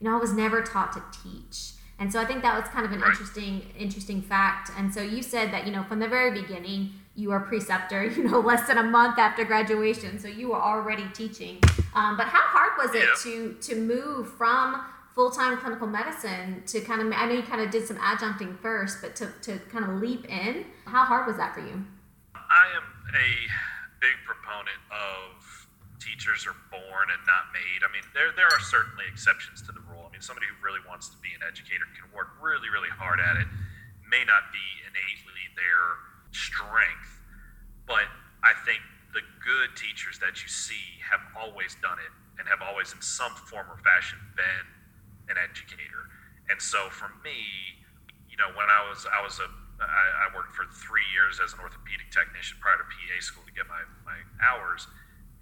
You 0.00 0.08
know, 0.08 0.16
I 0.16 0.20
was 0.20 0.32
never 0.32 0.62
taught 0.62 0.92
to 0.94 1.02
teach. 1.22 1.72
And 1.98 2.12
so 2.12 2.18
I 2.20 2.24
think 2.24 2.42
that 2.42 2.58
was 2.58 2.68
kind 2.70 2.84
of 2.84 2.92
an 2.92 3.02
interesting 3.02 3.62
interesting 3.78 4.22
fact. 4.22 4.70
And 4.78 4.92
so 4.92 5.02
you 5.02 5.22
said 5.22 5.52
that 5.52 5.66
you 5.66 5.72
know 5.72 5.84
from 5.84 5.98
the 5.98 6.08
very 6.08 6.30
beginning 6.42 6.94
you 7.14 7.30
are 7.30 7.40
preceptor. 7.40 8.02
You 8.16 8.24
know, 8.24 8.40
less 8.40 8.66
than 8.66 8.78
a 8.78 8.82
month 8.82 9.18
after 9.18 9.44
graduation, 9.44 10.18
so 10.18 10.28
you 10.28 10.48
were 10.50 10.62
already 10.70 11.04
teaching. 11.12 11.58
Um, 11.94 12.16
but 12.16 12.26
how 12.26 12.40
hard 12.56 12.72
was 12.78 12.94
it 12.94 13.04
Yeah. 13.08 13.14
to 13.24 13.32
to 13.68 13.74
move 13.76 14.32
from 14.40 14.82
full 15.14 15.30
time 15.30 15.58
clinical 15.58 15.86
medicine 15.86 16.62
to 16.66 16.80
kind 16.80 17.00
of 17.02 17.12
I 17.14 17.26
know 17.26 17.34
you 17.34 17.42
kind 17.42 17.60
of 17.60 17.70
did 17.70 17.86
some 17.86 17.98
adjuncting 17.98 18.58
first, 18.60 19.02
but 19.02 19.14
to 19.16 19.26
to 19.42 19.58
kind 19.70 19.84
of 19.84 19.90
leap 20.00 20.24
in. 20.28 20.64
How 20.86 21.04
hard 21.04 21.26
was 21.26 21.36
that 21.36 21.54
for 21.54 21.60
you? 21.60 21.84
I 22.34 22.64
am 22.78 22.86
a 23.14 23.28
big 24.00 24.16
proponent 24.26 24.80
of 24.90 25.51
teachers 26.12 26.44
are 26.44 26.56
born 26.68 27.08
and 27.08 27.22
not 27.24 27.48
made. 27.56 27.80
I 27.80 27.88
mean, 27.88 28.04
there 28.12 28.36
there 28.36 28.52
are 28.52 28.60
certainly 28.60 29.08
exceptions 29.08 29.64
to 29.64 29.72
the 29.72 29.80
rule. 29.88 30.04
I 30.04 30.12
mean, 30.12 30.20
somebody 30.20 30.44
who 30.44 30.56
really 30.60 30.84
wants 30.84 31.08
to 31.08 31.16
be 31.24 31.32
an 31.32 31.40
educator 31.40 31.88
can 31.96 32.12
work 32.12 32.36
really, 32.36 32.68
really 32.68 32.92
hard 32.92 33.16
at 33.16 33.40
it. 33.40 33.48
May 34.04 34.20
not 34.28 34.52
be 34.52 34.66
innately 34.84 35.44
their 35.56 36.04
strength, 36.36 37.24
but 37.88 38.04
I 38.44 38.52
think 38.68 38.84
the 39.16 39.24
good 39.40 39.72
teachers 39.72 40.20
that 40.20 40.44
you 40.44 40.52
see 40.52 41.00
have 41.00 41.24
always 41.32 41.80
done 41.80 41.96
it 41.96 42.12
and 42.36 42.44
have 42.44 42.60
always, 42.60 42.92
in 42.92 43.00
some 43.00 43.32
form 43.48 43.68
or 43.72 43.80
fashion, 43.80 44.20
been 44.36 44.66
an 45.32 45.40
educator. 45.40 46.12
And 46.52 46.60
so 46.60 46.92
for 46.92 47.08
me, 47.24 47.40
you 48.28 48.36
know, 48.36 48.52
when 48.52 48.68
I 48.68 48.84
was 48.84 49.08
I 49.08 49.24
was 49.24 49.40
a 49.40 49.48
I, 49.80 50.28
I 50.28 50.36
worked 50.36 50.52
for 50.52 50.68
three 50.68 51.08
years 51.16 51.40
as 51.40 51.56
an 51.56 51.64
orthopedic 51.64 52.12
technician 52.12 52.60
prior 52.60 52.76
to 52.76 52.84
PA 52.84 53.16
school 53.24 53.42
to 53.48 53.54
get 53.56 53.66
my, 53.66 53.82
my 54.04 54.20
hours. 54.38 54.86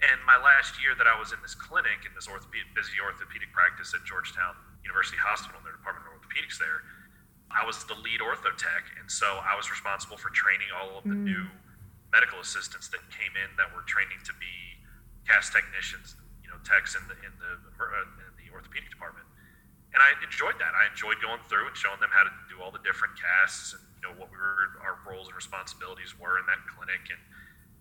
And 0.00 0.16
my 0.24 0.40
last 0.40 0.80
year 0.80 0.96
that 0.96 1.04
I 1.04 1.12
was 1.20 1.36
in 1.36 1.40
this 1.44 1.52
clinic 1.52 2.08
in 2.08 2.12
this 2.16 2.24
orthopedic 2.24 2.72
busy 2.72 2.96
orthopedic 3.04 3.52
practice 3.52 3.92
at 3.92 4.00
Georgetown 4.08 4.56
University 4.80 5.20
Hospital 5.20 5.60
in 5.60 5.64
their 5.68 5.76
department 5.76 6.08
of 6.08 6.16
orthopedics 6.16 6.56
there, 6.56 6.80
I 7.52 7.66
was 7.66 7.82
the 7.84 7.98
lead 7.98 8.22
ortho 8.24 8.54
tech, 8.56 8.88
and 8.96 9.10
so 9.10 9.26
I 9.42 9.58
was 9.58 9.68
responsible 9.68 10.16
for 10.16 10.30
training 10.30 10.70
all 10.72 10.96
of 10.96 11.04
the 11.04 11.18
new 11.18 11.44
medical 12.14 12.38
assistants 12.40 12.88
that 12.94 13.02
came 13.10 13.34
in 13.34 13.50
that 13.58 13.74
were 13.74 13.82
training 13.90 14.22
to 14.24 14.32
be 14.38 14.54
cast 15.26 15.52
technicians, 15.52 16.14
you 16.40 16.46
you 16.46 16.48
know 16.48 16.58
techs 16.62 16.94
in 16.98 17.02
the 17.06 17.14
in 17.22 17.34
the 17.42 17.52
uh, 17.78 18.24
in 18.24 18.32
the 18.38 18.48
orthopedic 18.54 18.88
department, 18.88 19.26
and 19.92 20.00
I 20.00 20.14
enjoyed 20.22 20.58
that. 20.62 20.72
I 20.74 20.90
enjoyed 20.90 21.18
going 21.20 21.42
through 21.50 21.70
and 21.70 21.76
showing 21.76 21.98
them 22.00 22.10
how 22.14 22.24
to 22.24 22.32
do 22.50 22.62
all 22.62 22.70
the 22.70 22.82
different 22.82 23.18
casts 23.18 23.74
and 23.74 23.82
you 23.98 24.02
know 24.08 24.14
what 24.16 24.30
we 24.32 24.38
were 24.38 24.78
our 24.82 24.98
roles 25.04 25.26
and 25.26 25.36
responsibilities 25.36 26.14
were 26.16 26.38
in 26.38 26.46
that 26.46 26.62
clinic, 26.70 27.02
and 27.10 27.20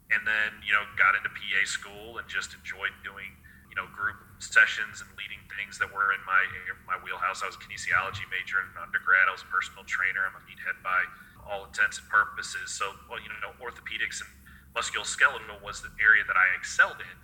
and 0.09 0.25
then 0.25 0.57
you 0.65 0.73
know 0.73 0.83
got 0.97 1.13
into 1.13 1.29
PA 1.29 1.61
school 1.65 2.17
and 2.17 2.25
just 2.27 2.53
enjoyed 2.57 2.93
doing 3.05 3.29
you 3.69 3.77
know 3.77 3.85
group 3.93 4.17
sessions 4.41 5.03
and 5.03 5.09
leading 5.19 5.41
things 5.53 5.77
that 5.77 5.89
were 5.91 6.11
in 6.15 6.21
my 6.25 6.41
my 6.87 6.97
wheelhouse. 7.05 7.43
I 7.43 7.47
was 7.47 7.57
a 7.57 7.63
kinesiology 7.63 8.25
major 8.31 8.61
in 8.63 8.67
undergrad. 8.79 9.29
I 9.29 9.33
was 9.33 9.45
a 9.45 9.51
personal 9.51 9.85
trainer. 9.85 10.25
I'm 10.25 10.37
a 10.37 10.43
meathead 10.47 10.79
by 10.81 11.03
all 11.49 11.65
intents 11.65 11.97
and 11.97 12.07
purposes. 12.07 12.71
So, 12.71 12.93
well, 13.09 13.17
you 13.17 13.29
know, 13.41 13.53
orthopedics 13.57 14.21
and 14.21 14.29
musculoskeletal 14.77 15.61
was 15.65 15.81
the 15.81 15.89
area 15.97 16.21
that 16.29 16.37
I 16.37 16.45
excelled 16.53 17.01
in. 17.01 17.17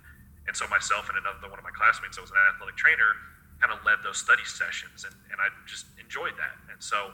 And 0.46 0.54
so 0.54 0.66
myself 0.66 1.08
and 1.08 1.18
another 1.18 1.46
one 1.46 1.58
of 1.58 1.66
my 1.66 1.74
classmates 1.74 2.18
that 2.18 2.22
was 2.22 2.34
an 2.34 2.42
athletic 2.54 2.76
trainer 2.76 3.14
kind 3.62 3.72
of 3.72 3.82
led 3.86 4.02
those 4.04 4.18
study 4.18 4.44
sessions 4.44 5.06
and, 5.06 5.14
and 5.32 5.40
I 5.40 5.48
just 5.64 5.86
enjoyed 5.98 6.36
that. 6.36 6.54
And 6.70 6.78
so 6.82 7.10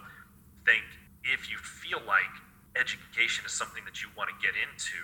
think 0.66 0.84
if 1.24 1.48
you 1.48 1.56
feel 1.56 2.02
like 2.04 2.32
education 2.74 3.44
is 3.46 3.52
something 3.52 3.84
that 3.84 4.02
you 4.02 4.08
want 4.16 4.28
to 4.32 4.36
get 4.42 4.56
into, 4.58 4.98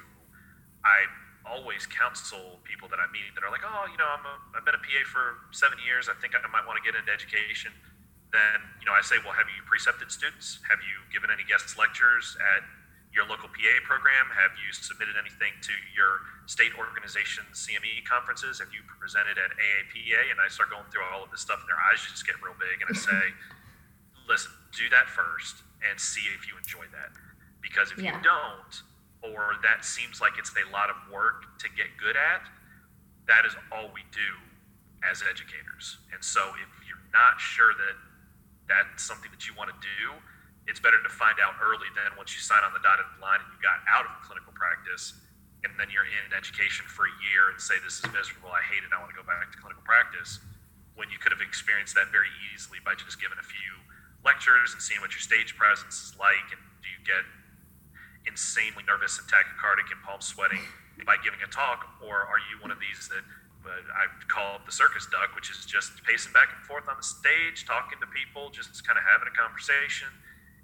I 0.84 1.08
always 1.48 1.88
counsel 1.88 2.60
people 2.64 2.88
that 2.92 3.00
I 3.00 3.08
meet 3.08 3.32
that 3.32 3.42
are 3.42 3.50
like, 3.50 3.64
oh, 3.64 3.88
you 3.88 3.96
know, 3.96 4.08
I'm 4.08 4.24
a, 4.24 4.36
I've 4.52 4.66
been 4.68 4.76
a 4.76 4.84
PA 4.84 5.00
for 5.08 5.48
seven 5.50 5.80
years. 5.80 6.12
I 6.12 6.14
think 6.20 6.36
I 6.36 6.44
might 6.52 6.68
want 6.68 6.76
to 6.76 6.84
get 6.84 6.98
into 6.98 7.08
education 7.08 7.72
then 8.32 8.60
you 8.80 8.86
know 8.86 8.92
I 8.92 9.00
say, 9.00 9.16
well, 9.24 9.32
have 9.32 9.48
you 9.48 9.64
precepted 9.64 10.12
students? 10.12 10.60
Have 10.68 10.80
you 10.84 11.00
given 11.12 11.32
any 11.32 11.44
guest 11.48 11.76
lectures 11.80 12.36
at 12.56 12.64
your 13.12 13.24
local 13.24 13.48
PA 13.48 13.74
program? 13.88 14.28
Have 14.28 14.52
you 14.60 14.68
submitted 14.76 15.16
anything 15.16 15.56
to 15.64 15.74
your 15.96 16.28
state 16.44 16.76
organization 16.76 17.48
CME 17.56 18.04
conferences? 18.04 18.60
Have 18.60 18.68
you 18.68 18.84
presented 18.84 19.40
at 19.40 19.56
AAPA? 19.56 20.28
And 20.28 20.38
I 20.40 20.52
start 20.52 20.68
going 20.68 20.84
through 20.92 21.08
all 21.08 21.24
of 21.24 21.32
this 21.32 21.40
stuff, 21.40 21.64
and 21.64 21.68
their 21.72 21.80
eyes 21.80 22.04
just 22.04 22.28
get 22.28 22.36
real 22.44 22.56
big, 22.60 22.84
and 22.84 22.88
I 22.92 22.96
say, 22.96 23.22
listen, 24.28 24.52
do 24.76 24.92
that 24.92 25.08
first 25.08 25.64
and 25.80 25.96
see 25.96 26.28
if 26.36 26.44
you 26.44 26.52
enjoy 26.60 26.84
that, 26.92 27.16
because 27.64 27.88
if 27.92 28.02
yeah. 28.02 28.12
you 28.12 28.20
don't, 28.20 28.72
or 29.22 29.58
that 29.62 29.84
seems 29.84 30.20
like 30.20 30.38
it's 30.38 30.52
a 30.54 30.66
lot 30.70 30.90
of 30.90 30.96
work 31.10 31.58
to 31.58 31.66
get 31.74 31.90
good 31.98 32.14
at, 32.14 32.46
that 33.26 33.44
is 33.44 33.54
all 33.70 33.90
we 33.92 34.02
do 34.14 34.30
as 35.04 35.22
educators. 35.22 35.98
And 36.14 36.22
so 36.22 36.42
if 36.58 36.70
you're 36.86 37.02
not 37.12 37.38
sure 37.38 37.74
that 37.74 37.96
that's 38.66 39.02
something 39.02 39.30
that 39.30 39.46
you 39.46 39.54
want 39.54 39.70
to 39.70 39.78
do, 39.78 40.14
it's 40.68 40.78
better 40.78 41.00
to 41.00 41.08
find 41.08 41.40
out 41.40 41.56
early 41.64 41.88
than 41.96 42.12
once 42.20 42.36
you 42.36 42.44
sign 42.44 42.60
on 42.60 42.76
the 42.76 42.82
dotted 42.84 43.08
line 43.18 43.40
and 43.40 43.48
you 43.56 43.60
got 43.64 43.80
out 43.88 44.04
of 44.04 44.12
clinical 44.20 44.52
practice 44.52 45.16
and 45.64 45.74
then 45.80 45.88
you're 45.90 46.06
in 46.06 46.30
education 46.36 46.86
for 46.86 47.08
a 47.08 47.14
year 47.24 47.50
and 47.50 47.58
say 47.58 47.80
this 47.82 47.98
is 47.98 48.06
miserable, 48.14 48.52
I 48.52 48.62
hate 48.62 48.84
it, 48.84 48.92
I 48.94 49.00
want 49.00 49.10
to 49.10 49.18
go 49.18 49.26
back 49.26 49.48
to 49.50 49.58
clinical 49.58 49.82
practice, 49.82 50.38
when 50.94 51.10
you 51.10 51.18
could 51.18 51.34
have 51.34 51.42
experienced 51.42 51.98
that 51.98 52.14
very 52.14 52.30
easily 52.52 52.78
by 52.84 52.94
just 52.94 53.18
giving 53.18 53.38
a 53.38 53.46
few 53.46 53.72
lectures 54.22 54.74
and 54.74 54.82
seeing 54.82 55.00
what 55.00 55.10
your 55.14 55.22
stage 55.22 55.54
presence 55.54 56.10
is 56.10 56.12
like 56.18 56.46
and 56.50 56.60
do 56.82 56.90
you 56.90 57.00
get 57.06 57.22
insanely 58.26 58.84
nervous 58.86 59.18
and 59.18 59.26
tachycardic 59.28 59.88
and 59.92 60.00
palm 60.02 60.20
sweating 60.20 60.62
by 61.06 61.16
giving 61.22 61.38
a 61.44 61.50
talk 61.50 62.00
or 62.02 62.26
are 62.26 62.42
you 62.50 62.58
one 62.60 62.70
of 62.70 62.78
these 62.80 63.08
that 63.08 63.22
but 63.62 63.84
I 63.92 64.06
call 64.30 64.56
it 64.56 64.64
the 64.66 64.72
circus 64.72 65.04
duck, 65.10 65.34
which 65.34 65.50
is 65.50 65.66
just 65.66 66.00
pacing 66.06 66.32
back 66.32 66.48
and 66.54 66.62
forth 66.64 66.88
on 66.88 66.96
the 66.96 67.04
stage, 67.04 67.66
talking 67.66 67.98
to 68.00 68.08
people, 68.08 68.48
just 68.48 68.72
kind 68.86 68.96
of 68.96 69.04
having 69.04 69.28
a 69.28 69.34
conversation. 69.34 70.08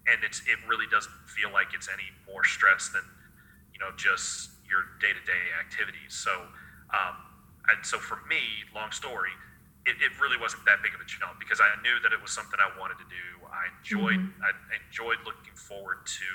And 0.07 0.25
it's 0.25 0.41
it 0.49 0.57
really 0.65 0.87
doesn't 0.89 1.13
feel 1.29 1.53
like 1.53 1.77
it's 1.77 1.89
any 1.93 2.09
more 2.25 2.45
stress 2.45 2.93
than 2.93 3.05
you 3.73 3.81
know 3.81 3.93
just 3.97 4.57
your 4.69 4.97
day 5.01 5.13
to 5.13 5.23
day 5.25 5.45
activities. 5.61 6.13
So, 6.13 6.33
um, 6.93 7.17
and 7.73 7.81
so 7.85 8.01
for 8.01 8.21
me, 8.29 8.41
long 8.77 8.93
story, 8.93 9.33
it, 9.89 9.97
it, 10.01 10.13
really 10.21 10.37
wasn't 10.37 10.65
that 10.69 10.85
big 10.85 10.93
of 10.93 11.01
a 11.01 11.09
jump 11.09 11.41
because 11.41 11.61
I 11.61 11.73
knew 11.81 11.97
that 12.05 12.13
it 12.13 12.21
was 12.21 12.33
something 12.33 12.61
I 12.61 12.69
wanted 12.77 13.01
to 13.01 13.09
do. 13.09 13.27
I 13.49 13.73
enjoyed 13.81 14.21
mm-hmm. 14.21 14.45
I 14.45 14.53
enjoyed 14.81 15.21
looking 15.25 15.57
forward 15.57 16.05
to 16.05 16.29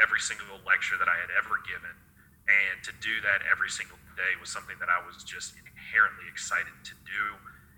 every 0.00 0.20
single 0.20 0.58
lecture 0.66 0.96
that 0.98 1.08
I 1.08 1.16
had 1.18 1.30
ever 1.38 1.60
given, 1.66 1.94
and 2.46 2.76
to 2.84 2.92
do 3.00 3.20
that 3.22 3.46
every 3.50 3.70
single 3.70 3.98
day 4.16 4.36
was 4.40 4.50
something 4.50 4.76
that 4.80 4.88
I 4.88 5.00
was 5.06 5.24
just 5.24 5.54
inherently 5.58 6.26
excited 6.30 6.74
to 6.84 6.94
do. 7.06 7.22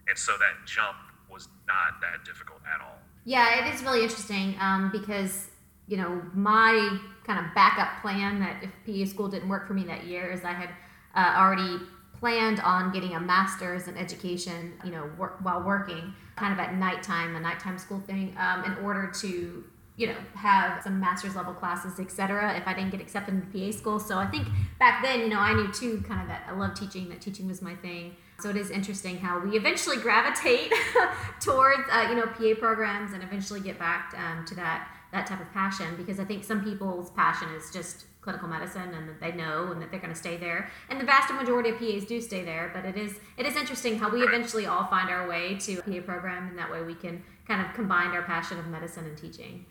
And 0.08 0.16
so 0.16 0.32
that 0.38 0.66
jump 0.66 0.96
was 1.30 1.48
not 1.66 2.00
that 2.00 2.24
difficult 2.24 2.60
at 2.66 2.80
all. 2.80 2.98
Yeah, 3.24 3.66
it 3.66 3.74
is 3.74 3.82
really 3.82 4.02
interesting 4.02 4.54
um, 4.60 4.90
because, 4.92 5.50
you 5.88 5.96
know, 5.96 6.22
my 6.32 6.98
kind 7.26 7.44
of 7.44 7.54
backup 7.54 8.00
plan 8.00 8.38
that 8.40 8.62
if 8.62 8.70
PA 8.86 9.10
school 9.10 9.28
didn't 9.28 9.48
work 9.48 9.66
for 9.66 9.74
me 9.74 9.84
that 9.84 10.06
year 10.06 10.30
is 10.30 10.44
I 10.44 10.52
had 10.52 10.70
uh, 11.14 11.34
already 11.36 11.84
planned 12.18 12.60
on 12.60 12.92
getting 12.92 13.14
a 13.14 13.20
master's 13.20 13.88
in 13.88 13.96
education, 13.96 14.74
you 14.84 14.90
know, 14.90 15.10
work, 15.18 15.38
while 15.42 15.62
working 15.62 16.14
kind 16.36 16.52
of 16.52 16.58
at 16.58 16.74
nighttime, 16.76 17.34
a 17.36 17.40
nighttime 17.40 17.78
school 17.78 18.00
thing, 18.06 18.36
um, 18.38 18.64
in 18.64 18.84
order 18.84 19.10
to 19.20 19.64
you 19.96 20.06
know, 20.06 20.16
have 20.34 20.82
some 20.82 21.00
master's 21.00 21.34
level 21.34 21.54
classes, 21.54 21.98
etc. 21.98 22.56
If 22.56 22.68
I 22.68 22.74
didn't 22.74 22.90
get 22.90 23.00
accepted 23.00 23.34
into 23.34 23.46
PA 23.46 23.76
school, 23.76 23.98
so 23.98 24.18
I 24.18 24.26
think 24.26 24.46
back 24.78 25.02
then, 25.02 25.20
you 25.20 25.28
know, 25.28 25.38
I 25.38 25.54
knew 25.54 25.72
too, 25.72 26.02
kind 26.06 26.20
of 26.20 26.28
that 26.28 26.42
I 26.48 26.52
love 26.52 26.74
teaching, 26.74 27.08
that 27.08 27.20
teaching 27.20 27.48
was 27.48 27.62
my 27.62 27.74
thing. 27.76 28.16
So 28.38 28.50
it 28.50 28.56
is 28.56 28.70
interesting 28.70 29.16
how 29.16 29.40
we 29.40 29.56
eventually 29.56 29.96
gravitate 29.96 30.70
towards, 31.40 31.88
uh, 31.90 32.06
you 32.10 32.16
know, 32.16 32.26
PA 32.26 32.58
programs 32.58 33.14
and 33.14 33.22
eventually 33.22 33.60
get 33.60 33.78
back 33.78 34.14
um, 34.18 34.44
to 34.46 34.54
that 34.56 34.88
that 35.12 35.26
type 35.26 35.40
of 35.40 35.50
passion 35.52 35.94
because 35.96 36.18
I 36.20 36.24
think 36.24 36.44
some 36.44 36.62
people's 36.62 37.10
passion 37.10 37.48
is 37.50 37.70
just 37.70 38.04
clinical 38.20 38.48
medicine 38.48 38.92
and 38.92 39.08
that 39.08 39.20
they 39.20 39.30
know 39.32 39.70
and 39.70 39.80
that 39.80 39.90
they're 39.90 40.00
going 40.00 40.12
to 40.12 40.18
stay 40.18 40.36
there 40.36 40.68
and 40.90 41.00
the 41.00 41.04
vast 41.04 41.32
majority 41.32 41.70
of 41.70 41.78
PAs 41.78 42.04
do 42.04 42.20
stay 42.20 42.44
there 42.44 42.72
but 42.74 42.84
it 42.84 42.96
is 42.96 43.20
it 43.38 43.46
is 43.46 43.54
interesting 43.54 43.98
how 43.98 44.10
we 44.10 44.22
eventually 44.22 44.66
all 44.66 44.84
find 44.88 45.08
our 45.08 45.28
way 45.28 45.54
to 45.54 45.78
a 45.78 45.82
PA 45.82 46.04
program 46.04 46.48
and 46.48 46.58
that 46.58 46.70
way 46.70 46.82
we 46.82 46.94
can 46.94 47.22
kind 47.46 47.64
of 47.64 47.72
combine 47.72 48.08
our 48.08 48.22
passion 48.22 48.58
of 48.58 48.66
medicine 48.66 49.06
and 49.06 49.16
teaching. 49.16 49.64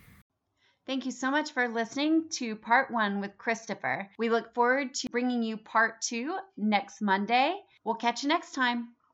Thank 0.88 1.06
you 1.06 1.12
so 1.12 1.32
much 1.32 1.52
for 1.52 1.68
listening 1.68 2.30
to 2.34 2.56
part 2.56 2.92
one 2.92 3.20
with 3.20 3.38
Christopher. 3.38 4.10
We 4.20 4.30
look 4.30 4.54
forward 4.54 4.94
to 4.96 5.10
bringing 5.10 5.42
you 5.42 5.58
part 5.58 6.02
two 6.02 6.38
next 6.58 7.02
Monday. 7.02 7.60
We'll 7.84 7.96
catch 7.96 8.24
you 8.24 8.30
next 8.30 8.54
time. 8.54 8.96